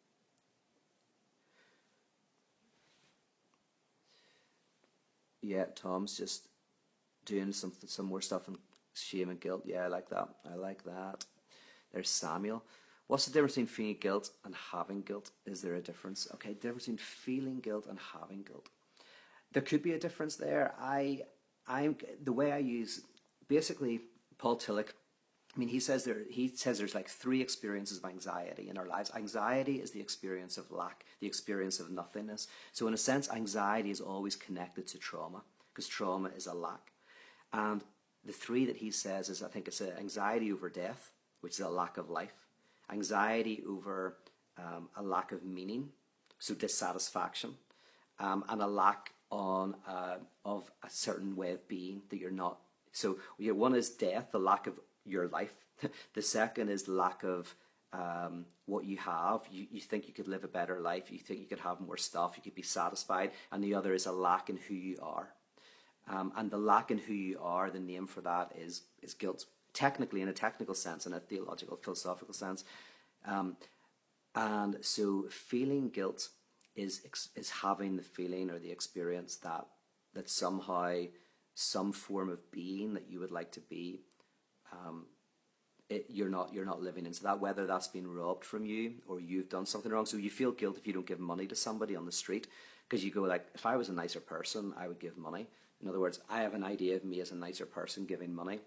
yeah, 5.45 5.67
Tom's 5.75 6.17
just 6.17 6.49
doing 7.25 7.53
some 7.53 7.73
some 7.87 8.07
more 8.07 8.21
stuff 8.21 8.49
on 8.49 8.59
shame 8.95 9.29
and 9.29 9.41
guilt. 9.41 9.63
Yeah, 9.67 9.85
I 9.85 9.89
like 9.89 10.09
that. 10.09 10.29
I 10.51 10.55
like 10.55 10.85
that. 10.85 11.25
There's 11.93 12.09
Samuel. 12.09 12.65
What's 13.07 13.27
the 13.27 13.33
difference 13.33 13.53
between 13.53 13.67
feeling 13.67 13.97
guilt 14.01 14.31
and 14.45 14.55
having 14.73 15.03
guilt? 15.03 15.31
Is 15.45 15.61
there 15.61 15.75
a 15.75 15.81
difference? 15.81 16.27
Okay, 16.35 16.55
difference 16.55 16.85
between 16.85 16.99
feeling 16.99 17.61
guilt 17.61 17.87
and 17.89 17.99
having 17.99 18.43
guilt. 18.43 18.69
There 19.53 19.63
could 19.63 19.83
be 19.83 19.93
a 19.93 19.99
difference 19.99 20.37
there. 20.37 20.75
I, 20.81 21.23
I'm 21.69 21.97
the 22.23 22.33
way 22.33 22.51
I 22.51 22.59
use 22.59 23.03
basically 23.47 24.01
Paul 24.39 24.57
Tillich 24.57 24.93
I 25.55 25.59
mean, 25.59 25.69
he 25.69 25.79
says 25.79 26.05
there. 26.05 26.23
He 26.29 26.49
says 26.49 26.79
there's 26.79 26.95
like 26.95 27.09
three 27.09 27.41
experiences 27.41 27.99
of 27.99 28.05
anxiety 28.05 28.69
in 28.69 28.77
our 28.77 28.87
lives. 28.87 29.13
Anxiety 29.15 29.77
is 29.77 29.93
the 29.93 30.01
experience 30.01 30.59
of 30.59 30.71
lack, 30.73 31.05
the 31.21 31.29
experience 31.29 31.79
of 31.79 31.91
nothingness. 31.91 32.49
So, 32.73 32.89
in 32.89 32.95
a 32.95 32.99
sense, 32.99 33.31
anxiety 33.31 33.91
is 33.91 34.01
always 34.01 34.35
connected 34.35 34.87
to 34.89 34.99
trauma 34.99 35.43
because 35.73 35.87
trauma 35.87 36.31
is 36.37 36.47
a 36.47 36.55
lack. 36.55 36.93
And 37.53 37.85
the 38.25 38.33
three 38.33 38.65
that 38.67 38.77
he 38.77 38.91
says 38.91 39.29
is, 39.29 39.43
I 39.43 39.49
think, 39.49 39.69
it's 39.69 39.81
anxiety 39.81 40.53
over 40.53 40.69
death, 40.69 41.13
which 41.41 41.55
is 41.55 41.61
a 41.61 41.69
lack 41.69 41.99
of 41.99 42.11
life. 42.11 42.35
Anxiety 42.91 43.63
over 43.69 44.17
um, 44.59 44.89
a 44.97 45.03
lack 45.03 45.31
of 45.31 45.45
meaning, 45.45 45.91
so 46.41 46.55
dissatisfaction, 46.55 47.55
um, 48.19 48.45
and 48.49 48.61
a 48.61 48.67
lack 48.67 49.13
on 49.31 49.77
uh, 49.87 50.17
of 50.45 50.71
a 50.83 50.91
certain 50.91 51.37
way 51.37 51.53
of 51.53 51.67
being 51.69 52.03
that 52.11 52.19
you're 52.19 52.31
not. 52.33 52.59
So, 52.91 53.19
one 53.39 53.75
is 53.77 53.91
death, 53.91 54.31
the 54.33 54.39
lack 54.39 54.67
of 54.67 54.81
your 55.05 55.29
life. 55.29 55.55
the 56.15 56.23
second 56.23 56.69
is 56.69 56.89
lack 56.89 57.23
of 57.25 57.55
um, 57.93 58.47
what 58.67 58.85
you 58.85 58.97
have. 58.99 59.43
You, 59.51 59.67
you 59.71 59.81
think 59.81 60.09
you 60.09 60.15
could 60.15 60.29
live 60.29 60.45
a 60.45 60.49
better 60.49 60.81
life. 60.81 61.11
You 61.11 61.19
think 61.19 61.41
you 61.41 61.47
could 61.47 61.61
have 61.61 61.81
more 61.81 61.97
stuff. 61.97 62.35
You 62.37 62.43
could 62.43 62.55
be 62.55 62.63
satisfied. 62.63 63.33
And 63.53 63.63
the 63.63 63.75
other 63.75 63.95
is 63.95 64.07
a 64.07 64.13
lack 64.13 64.51
in 64.51 64.57
who 64.57 64.75
you 64.75 64.99
are. 65.03 65.29
Um, 66.09 66.33
and 66.37 66.51
the 66.51 66.59
lack 66.59 66.91
in 66.91 66.99
who 66.99 67.15
you 67.15 67.39
are, 67.41 67.71
the 67.71 67.79
name 67.79 68.07
for 68.07 68.21
that 68.23 68.53
is, 68.57 68.83
is 69.03 69.15
guilt. 69.15 69.47
Technically, 69.73 70.21
in 70.21 70.29
a 70.29 70.33
technical 70.33 70.75
sense, 70.75 71.07
in 71.07 71.15
a 71.15 71.21
theological, 71.21 71.77
philosophical 71.77 72.35
sense. 72.35 72.65
Um, 73.25 73.57
and 74.35 74.79
so 74.83 75.27
feeling 75.31 75.89
guilt 75.89 76.29
is, 76.77 77.03
is 77.37 77.51
having 77.51 77.97
the 77.97 78.03
feeling 78.03 78.51
or 78.51 78.59
the 78.59 78.71
experience 78.71 79.37
that, 79.37 79.67
that 80.15 80.29
somehow 80.29 81.05
some 81.55 81.93
form 81.93 82.29
of 82.29 82.51
being 82.51 82.95
that 82.95 83.09
you 83.09 83.21
would 83.21 83.31
like 83.31 83.53
to 83.53 83.61
be 83.61 84.01
um, 84.87 85.07
it, 85.89 86.07
you're 86.09 86.29
not 86.29 86.53
you're 86.53 86.65
not 86.65 86.83
living 86.83 87.07
into 87.07 87.23
that. 87.25 87.41
Whether 87.41 87.67
that's 87.67 87.89
been 87.89 88.07
robbed 88.07 88.45
from 88.45 88.65
you 88.65 88.95
or 89.07 89.21
you've 89.21 89.49
done 89.49 89.67
something 89.67 89.93
wrong, 89.93 90.07
so 90.07 90.17
you 90.17 90.31
feel 90.31 90.53
guilt 90.53 90.79
if 90.79 90.87
you 90.87 90.93
don't 90.93 91.07
give 91.07 91.21
money 91.21 91.47
to 91.47 91.55
somebody 91.55 91.95
on 91.97 92.07
the 92.07 92.13
street 92.13 92.47
because 92.89 93.05
you 93.05 93.11
go 93.11 93.23
like, 93.23 93.47
if 93.55 93.67
I 93.67 93.77
was 93.77 93.89
a 93.89 93.93
nicer 93.93 94.21
person, 94.21 94.75
I 94.79 94.89
would 94.89 95.01
give 95.01 95.17
money. 95.17 95.47
In 95.83 95.89
other 95.89 96.01
words, 96.01 96.21
I 96.31 96.41
have 96.41 96.55
an 96.55 96.65
idea 96.65 96.97
of 96.97 97.05
me 97.05 97.21
as 97.21 97.31
a 97.31 97.37
nicer 97.37 97.67
person 97.67 98.07
giving 98.07 98.35
money, 98.35 98.61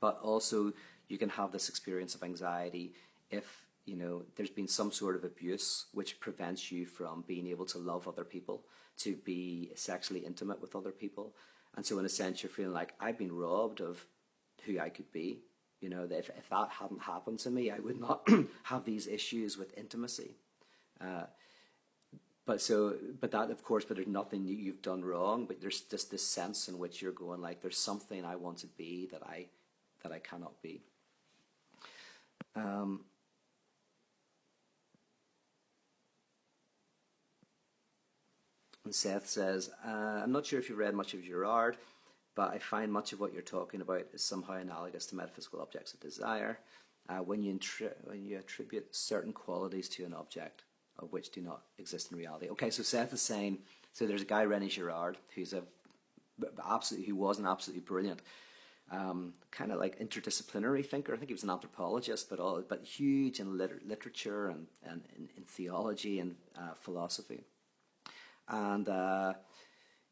but 0.00 0.18
also 0.22 0.72
you 1.08 1.18
can 1.18 1.28
have 1.28 1.52
this 1.52 1.68
experience 1.68 2.14
of 2.14 2.22
anxiety 2.22 2.94
if 3.30 3.66
you 3.86 3.96
know 3.96 4.22
there's 4.36 4.50
been 4.50 4.68
some 4.68 4.92
sort 4.92 5.16
of 5.16 5.24
abuse 5.24 5.86
which 5.92 6.20
prevents 6.20 6.70
you 6.70 6.86
from 6.86 7.24
being 7.26 7.46
able 7.46 7.66
to 7.66 7.78
love 7.78 8.08
other 8.08 8.24
people, 8.24 8.64
to 8.98 9.16
be 9.16 9.70
sexually 9.74 10.20
intimate 10.20 10.60
with 10.60 10.74
other 10.74 10.90
people, 10.90 11.34
and 11.76 11.86
so 11.86 11.98
in 11.98 12.04
a 12.04 12.08
sense 12.08 12.42
you're 12.42 12.50
feeling 12.50 12.74
like 12.74 12.94
I've 13.00 13.18
been 13.18 13.32
robbed 13.32 13.80
of 13.80 14.04
who 14.66 14.78
I 14.78 14.88
could 14.88 15.10
be. 15.12 15.40
You 15.80 15.88
know, 15.88 16.06
if, 16.10 16.28
if 16.28 16.48
that 16.50 16.68
hadn't 16.68 17.02
happened 17.02 17.38
to 17.40 17.50
me, 17.50 17.70
I 17.70 17.78
would 17.78 17.98
not 17.98 18.28
have 18.64 18.84
these 18.84 19.06
issues 19.06 19.56
with 19.56 19.76
intimacy. 19.78 20.36
Uh, 21.00 21.24
but 22.44 22.60
so, 22.60 22.96
but 23.20 23.30
that 23.30 23.50
of 23.50 23.62
course, 23.64 23.84
but 23.84 23.96
there's 23.96 24.08
nothing 24.08 24.44
you've 24.44 24.82
done 24.82 25.04
wrong. 25.04 25.46
But 25.46 25.60
there's 25.60 25.80
just 25.82 26.10
this 26.10 26.26
sense 26.26 26.68
in 26.68 26.78
which 26.78 27.00
you're 27.00 27.12
going 27.12 27.40
like, 27.40 27.62
there's 27.62 27.78
something 27.78 28.24
I 28.24 28.36
want 28.36 28.58
to 28.58 28.66
be 28.66 29.08
that 29.12 29.22
I 29.22 29.46
that 30.02 30.12
I 30.12 30.18
cannot 30.18 30.60
be. 30.62 30.82
Um, 32.56 33.04
and 38.84 38.94
Seth 38.94 39.28
says, 39.28 39.70
uh, 39.86 40.20
I'm 40.22 40.32
not 40.32 40.46
sure 40.46 40.58
if 40.58 40.68
you've 40.68 40.78
read 40.78 40.94
much 40.94 41.14
of 41.14 41.22
Girard 41.22 41.76
but 42.34 42.52
I 42.52 42.58
find 42.58 42.92
much 42.92 43.12
of 43.12 43.20
what 43.20 43.32
you're 43.32 43.42
talking 43.42 43.80
about 43.80 44.06
is 44.12 44.22
somehow 44.22 44.54
analogous 44.54 45.06
to 45.06 45.16
metaphysical 45.16 45.60
objects 45.60 45.94
of 45.94 46.00
desire. 46.00 46.58
Uh, 47.08 47.18
when, 47.18 47.42
you 47.42 47.52
intri- 47.52 47.92
when 48.04 48.24
you 48.24 48.38
attribute 48.38 48.94
certain 48.94 49.32
qualities 49.32 49.88
to 49.88 50.04
an 50.04 50.14
object 50.14 50.62
of 50.98 51.12
which 51.12 51.30
do 51.30 51.40
not 51.40 51.62
exist 51.78 52.12
in 52.12 52.18
reality. 52.18 52.48
Okay, 52.50 52.70
so 52.70 52.82
Seth 52.82 53.12
is 53.12 53.22
saying, 53.22 53.58
so 53.92 54.06
there's 54.06 54.22
a 54.22 54.26
guy, 54.26 54.42
Rene 54.42 54.68
Girard, 54.68 55.16
who's 55.34 55.52
a 55.52 55.62
absolutely, 56.68 57.08
who 57.08 57.16
was 57.16 57.38
an 57.38 57.46
absolutely 57.46 57.82
brilliant, 57.82 58.20
um, 58.90 59.34
kind 59.50 59.72
of 59.72 59.78
like 59.78 59.98
interdisciplinary 59.98 60.84
thinker. 60.84 61.12
I 61.12 61.16
think 61.16 61.28
he 61.28 61.34
was 61.34 61.42
an 61.42 61.50
anthropologist, 61.50 62.30
but 62.30 62.40
all, 62.40 62.62
but 62.66 62.84
huge 62.84 63.40
in 63.40 63.58
liter- 63.58 63.80
literature 63.86 64.48
and, 64.48 64.66
and 64.82 65.02
in, 65.16 65.28
in 65.36 65.44
theology 65.44 66.20
and 66.20 66.36
uh, 66.56 66.74
philosophy. 66.74 67.44
And 68.48 68.88
uh, 68.88 69.34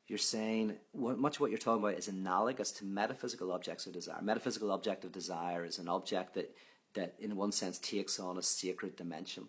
you're 0.08 0.18
saying 0.18 0.74
much 0.94 1.36
of 1.36 1.40
what 1.40 1.50
you're 1.50 1.58
talking 1.58 1.84
about 1.84 1.98
is 1.98 2.08
analogous 2.08 2.72
to 2.72 2.84
metaphysical 2.84 3.52
objects 3.52 3.86
of 3.86 3.92
desire. 3.92 4.20
Metaphysical 4.22 4.72
object 4.72 5.04
of 5.04 5.12
desire 5.12 5.66
is 5.66 5.78
an 5.78 5.88
object 5.88 6.34
that, 6.34 6.50
that 6.94 7.14
in 7.20 7.36
one 7.36 7.52
sense, 7.52 7.78
takes 7.78 8.18
on 8.18 8.38
a 8.38 8.42
sacred 8.42 8.96
dimension. 8.96 9.48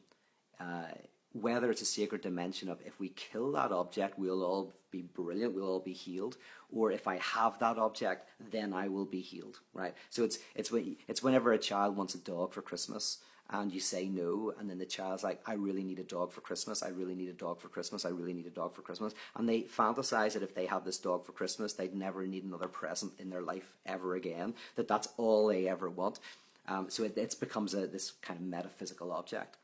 Uh, 0.59 0.91
whether 1.33 1.69
it's 1.69 1.81
a 1.81 1.85
sacred 1.85 2.21
dimension 2.21 2.69
of 2.69 2.79
if 2.85 2.99
we 2.99 3.09
kill 3.09 3.51
that 3.51 3.71
object, 3.71 4.17
we'll 4.17 4.43
all 4.43 4.73
be 4.91 5.01
brilliant, 5.01 5.53
we'll 5.53 5.67
all 5.67 5.79
be 5.79 5.93
healed, 5.93 6.37
or 6.71 6.91
if 6.91 7.07
I 7.07 7.17
have 7.17 7.59
that 7.59 7.77
object, 7.77 8.27
then 8.51 8.73
I 8.73 8.87
will 8.87 9.05
be 9.05 9.21
healed, 9.21 9.59
right? 9.73 9.93
So 10.09 10.23
it's 10.23 10.39
it's 10.55 10.71
when, 10.71 10.97
it's 11.07 11.21
whenever 11.21 11.53
a 11.53 11.59
child 11.59 11.95
wants 11.95 12.15
a 12.15 12.19
dog 12.19 12.53
for 12.53 12.61
Christmas, 12.61 13.19
and 13.51 13.71
you 13.71 13.79
say 13.79 14.07
no, 14.07 14.53
and 14.59 14.69
then 14.69 14.77
the 14.77 14.85
child's 14.85 15.23
like, 15.23 15.41
I 15.45 15.53
really 15.53 15.83
need 15.83 15.99
a 15.99 16.03
dog 16.03 16.31
for 16.31 16.41
Christmas, 16.41 16.83
I 16.83 16.89
really 16.89 17.15
need 17.15 17.29
a 17.29 17.33
dog 17.33 17.59
for 17.59 17.67
Christmas, 17.67 18.05
I 18.05 18.09
really 18.09 18.33
need 18.33 18.45
a 18.45 18.51
dog 18.51 18.75
for 18.75 18.81
Christmas. 18.81 19.13
And 19.35 19.49
they 19.49 19.61
fantasize 19.61 20.33
that 20.33 20.43
if 20.43 20.53
they 20.53 20.67
have 20.67 20.85
this 20.85 20.99
dog 20.99 21.25
for 21.25 21.31
Christmas, 21.31 21.73
they'd 21.73 21.95
never 21.95 22.25
need 22.27 22.43
another 22.43 22.67
present 22.67 23.13
in 23.17 23.29
their 23.29 23.41
life 23.41 23.73
ever 23.85 24.15
again, 24.15 24.53
that 24.75 24.87
that's 24.87 25.09
all 25.17 25.47
they 25.47 25.67
ever 25.67 25.89
want. 25.89 26.19
Um, 26.67 26.89
so 26.89 27.03
it, 27.03 27.17
it 27.17 27.35
becomes 27.39 27.73
a, 27.73 27.87
this 27.87 28.11
kind 28.21 28.39
of 28.39 28.45
metaphysical 28.45 29.11
object. 29.11 29.57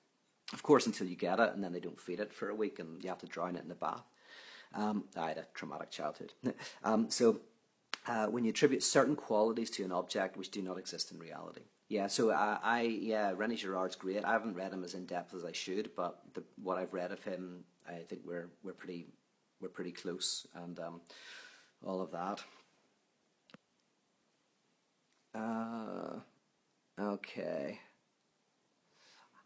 Of 0.54 0.64
course, 0.64 0.86
until 0.86 1.08
you 1.08 1.16
get 1.16 1.40
it, 1.40 1.54
and 1.54 1.64
then 1.64 1.74
they 1.74 1.80
don't 1.80 2.00
feed 2.00 2.20
it 2.20 2.34
for 2.34 2.50
a 2.50 2.56
week, 2.56 2.80
and 2.80 3.04
you 3.04 3.10
have 3.10 3.20
to 3.20 3.26
drown 3.26 3.56
it 3.56 3.64
in 3.64 3.70
the 3.70 3.76
bath. 3.76 4.06
Um, 4.74 5.06
I 5.18 5.30
had 5.30 5.38
a 5.38 5.46
traumatic 5.54 5.90
childhood. 5.90 6.34
um, 6.84 7.10
so 7.10 7.40
uh, 8.08 8.28
when 8.28 8.44
you 8.44 8.52
attribute 8.52 8.84
certain 8.84 9.16
qualities 9.16 9.70
to 9.72 9.84
an 9.84 9.92
object 9.92 10.38
which 10.38 10.52
do 10.52 10.62
not 10.62 10.78
exist 10.78 11.12
in 11.12 11.20
reality. 11.20 11.62
Yeah, 11.88 12.08
so 12.08 12.32
I, 12.32 12.58
I 12.64 12.82
yeah, 12.82 13.34
Rene 13.36 13.56
Girard's 13.56 13.96
great. 13.96 14.26
I 14.26 14.32
haven't 14.32 14.56
read 14.56 14.74
him 14.74 14.84
as 14.84 14.96
in 14.96 15.06
depth 15.06 15.34
as 15.36 15.46
I 15.46 15.52
should, 15.52 15.92
but 15.96 16.20
the, 16.34 16.44
what 16.62 16.78
I've 16.78 16.94
read 16.94 17.12
of 17.12 17.24
him, 17.24 17.64
I 17.88 18.00
think 18.10 18.22
we're 18.26 18.50
we're 18.64 18.74
pretty 18.74 19.08
we're 19.62 19.70
pretty 19.70 19.92
close, 19.92 20.48
and 20.56 20.80
um, 20.80 21.02
all 21.86 22.02
of 22.02 22.12
that. 22.12 22.44
Uh, 25.36 26.20
okay. 27.00 27.80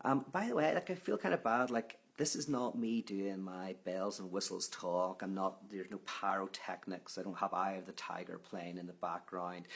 Um, 0.04 0.26
by 0.32 0.48
the 0.48 0.56
way, 0.56 0.74
like 0.74 0.90
I 0.90 0.96
feel 0.96 1.18
kind 1.18 1.34
of 1.34 1.44
bad. 1.44 1.72
Like 1.72 1.98
this 2.18 2.36
is 2.36 2.48
not 2.48 2.78
me 2.78 3.02
doing 3.02 3.42
my 3.42 3.76
bells 3.86 4.20
and 4.20 4.32
whistles 4.32 4.68
talk. 4.70 5.22
I'm 5.22 5.34
not. 5.34 5.70
There's 5.70 5.92
no 5.92 6.00
pyrotechnics. 6.06 7.18
I 7.18 7.24
don't 7.24 7.38
have 7.38 7.54
Eye 7.54 7.74
of 7.74 7.86
the 7.86 7.92
Tiger 7.94 8.38
playing 8.38 8.78
in 8.78 8.88
the 8.88 8.94
background. 8.94 9.68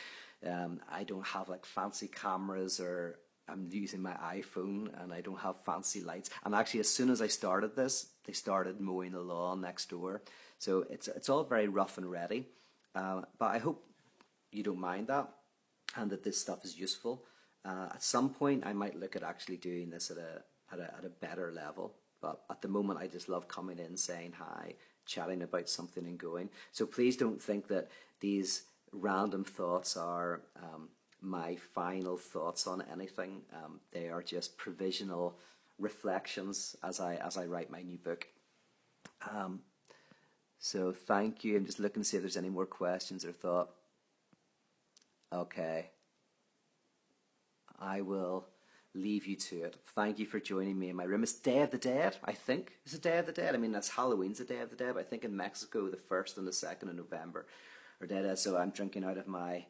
Um, 0.46 0.82
I 0.92 1.04
don't 1.04 1.26
have 1.26 1.50
like 1.50 1.66
fancy 1.66 2.08
cameras 2.08 2.80
or 2.80 3.20
I'm 3.48 3.68
using 3.72 4.02
my 4.02 4.14
iPhone 4.14 4.90
and 5.02 5.14
I 5.14 5.22
don't 5.22 5.40
have 5.40 5.64
fancy 5.66 6.02
lights. 6.02 6.30
And 6.46 6.56
actually, 6.56 6.82
as 6.82 6.90
soon 6.90 7.10
as 7.10 7.22
I 7.22 7.28
started 7.28 7.76
this, 7.76 8.08
they 8.26 8.34
started 8.34 8.80
mowing 8.80 9.12
the 9.12 9.22
lawn 9.22 9.62
next 9.62 9.90
door. 9.90 10.22
So 10.60 10.86
it's 10.90 11.08
it's 11.08 11.30
all 11.30 11.44
very 11.44 11.68
rough 11.68 11.98
and 11.98 12.10
ready. 12.10 12.48
Uh, 12.96 13.22
but 13.40 13.56
I 13.56 13.58
hope 13.58 13.84
you 14.52 14.64
don't 14.64 14.80
mind 14.80 15.08
that 15.08 15.30
and 15.96 16.10
that 16.12 16.24
this 16.24 16.40
stuff 16.40 16.64
is 16.64 16.78
useful. 16.78 17.26
Uh, 17.66 17.88
at 17.94 18.04
some 18.04 18.30
point, 18.30 18.66
I 18.66 18.74
might 18.74 19.00
look 19.00 19.16
at 19.16 19.24
actually 19.24 19.58
doing 19.58 19.90
this 19.90 20.12
at 20.12 20.18
a, 20.18 20.42
at 20.72 20.80
a 20.80 20.96
at 20.98 21.06
a 21.06 21.10
better 21.10 21.52
level. 21.52 21.94
But 22.22 22.42
at 22.50 22.62
the 22.62 22.68
moment, 22.68 23.00
I 23.00 23.08
just 23.08 23.30
love 23.30 23.48
coming 23.48 23.80
in, 23.80 23.98
saying 23.98 24.34
hi, 24.38 24.76
chatting 25.06 25.42
about 25.42 25.70
something, 25.70 26.06
and 26.06 26.18
going. 26.18 26.50
So 26.72 26.86
please 26.86 27.18
don't 27.18 27.42
think 27.42 27.68
that 27.68 27.90
these 28.20 28.64
random 28.92 29.44
thoughts 29.44 29.98
are 29.98 30.42
um, 30.62 30.90
my 31.22 31.56
final 31.56 32.18
thoughts 32.18 32.68
on 32.68 32.84
anything. 32.92 33.42
Um, 33.54 33.80
they 33.92 34.10
are 34.10 34.22
just 34.22 34.58
provisional 34.58 35.38
reflections 35.80 36.76
as 36.84 37.00
I 37.00 37.16
as 37.16 37.38
I 37.38 37.46
write 37.46 37.72
my 37.72 37.82
new 37.82 37.98
book. 37.98 38.28
Um, 39.30 39.62
so 40.60 40.92
thank 40.92 41.44
you. 41.44 41.58
I'm 41.58 41.66
just 41.66 41.80
looking 41.80 42.04
to 42.04 42.08
see 42.08 42.18
if 42.18 42.24
there's 42.24 42.38
any 42.38 42.50
more 42.50 42.66
questions 42.66 43.26
or 43.26 43.32
thought. 43.32 43.70
Okay. 45.32 45.90
I 47.80 48.02
will 48.02 48.46
leave 48.96 49.26
you 49.26 49.36
to 49.36 49.64
it. 49.64 49.78
Thank 49.96 50.20
you 50.20 50.26
for 50.26 50.40
joining 50.40 50.78
me 50.78 50.90
in 50.90 50.96
my 50.96 51.04
room. 51.04 51.24
It's 51.24 51.34
Day 51.34 51.62
of 51.62 51.72
the 51.72 51.78
Dead, 51.78 52.18
I 52.24 52.34
think. 52.34 52.74
It's 52.86 52.94
a 52.94 53.00
Day 53.00 53.18
of 53.18 53.26
the 53.26 53.32
Dead. 53.32 53.56
I 53.56 53.58
mean, 53.58 53.72
that's 53.72 53.90
Halloween's 53.90 54.40
a 54.40 54.46
Day 54.46 54.60
of 54.60 54.70
the 54.70 54.76
Dead, 54.76 54.94
but 54.94 55.00
I 55.00 55.04
think 55.04 55.24
in 55.24 55.36
Mexico, 55.36 55.90
the 55.90 55.98
1st 55.98 56.38
and 56.38 56.48
the 56.48 56.52
2nd 56.52 56.90
of 56.90 56.96
November 56.96 57.48
are 58.02 58.08
Dead. 58.08 58.38
So 58.38 58.58
I'm 58.58 58.70
drinking 58.70 59.04
out 59.04 59.18
of 59.18 59.28
my 59.28 59.66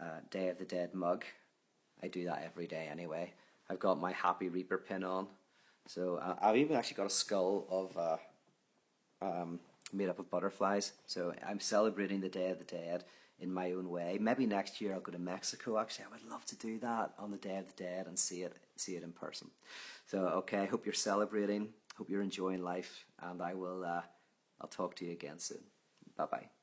uh, 0.00 0.20
Day 0.30 0.48
of 0.48 0.58
the 0.58 0.64
Dead 0.64 0.94
mug. 0.94 1.24
I 2.02 2.08
do 2.08 2.24
that 2.24 2.42
every 2.44 2.66
day 2.66 2.88
anyway. 2.90 3.32
I've 3.70 3.78
got 3.78 4.00
my 4.00 4.12
Happy 4.12 4.48
Reaper 4.48 4.78
pin 4.78 5.04
on. 5.04 5.28
So 5.86 6.16
uh, 6.16 6.36
I've 6.40 6.56
even 6.56 6.76
actually 6.76 6.96
got 6.96 7.06
a 7.06 7.10
skull 7.10 7.66
of 7.70 7.96
uh, 7.96 8.16
um, 9.22 9.60
made 9.92 10.08
up 10.08 10.18
of 10.18 10.30
butterflies. 10.30 10.92
So 11.06 11.32
I'm 11.46 11.60
celebrating 11.60 12.20
the 12.20 12.28
Day 12.28 12.50
of 12.50 12.58
the 12.58 12.64
Dead 12.64 13.04
in 13.40 13.52
my 13.52 13.72
own 13.72 13.88
way. 13.88 14.18
Maybe 14.20 14.46
next 14.46 14.80
year 14.80 14.94
I'll 14.94 15.00
go 15.00 15.12
to 15.12 15.18
Mexico. 15.18 15.78
Actually, 15.78 16.06
I 16.06 16.12
would 16.12 16.30
love 16.30 16.44
to 16.46 16.56
do 16.56 16.78
that 16.80 17.12
on 17.18 17.30
the 17.30 17.36
Day 17.36 17.56
of 17.58 17.66
the 17.66 17.82
Dead 17.82 18.06
and 18.06 18.18
see 18.18 18.42
it 18.42 18.56
see 18.76 18.96
it 18.96 19.02
in 19.02 19.12
person. 19.12 19.50
So 20.06 20.18
okay, 20.40 20.58
I 20.58 20.66
hope 20.66 20.86
you're 20.86 20.94
celebrating. 20.94 21.68
Hope 21.96 22.10
you're 22.10 22.22
enjoying 22.22 22.62
life, 22.62 23.04
and 23.20 23.42
I 23.42 23.54
will. 23.54 23.84
Uh, 23.84 24.02
I'll 24.60 24.68
talk 24.68 24.96
to 24.96 25.04
you 25.04 25.12
again 25.12 25.38
soon. 25.38 25.62
Bye 26.16 26.26
bye. 26.30 26.57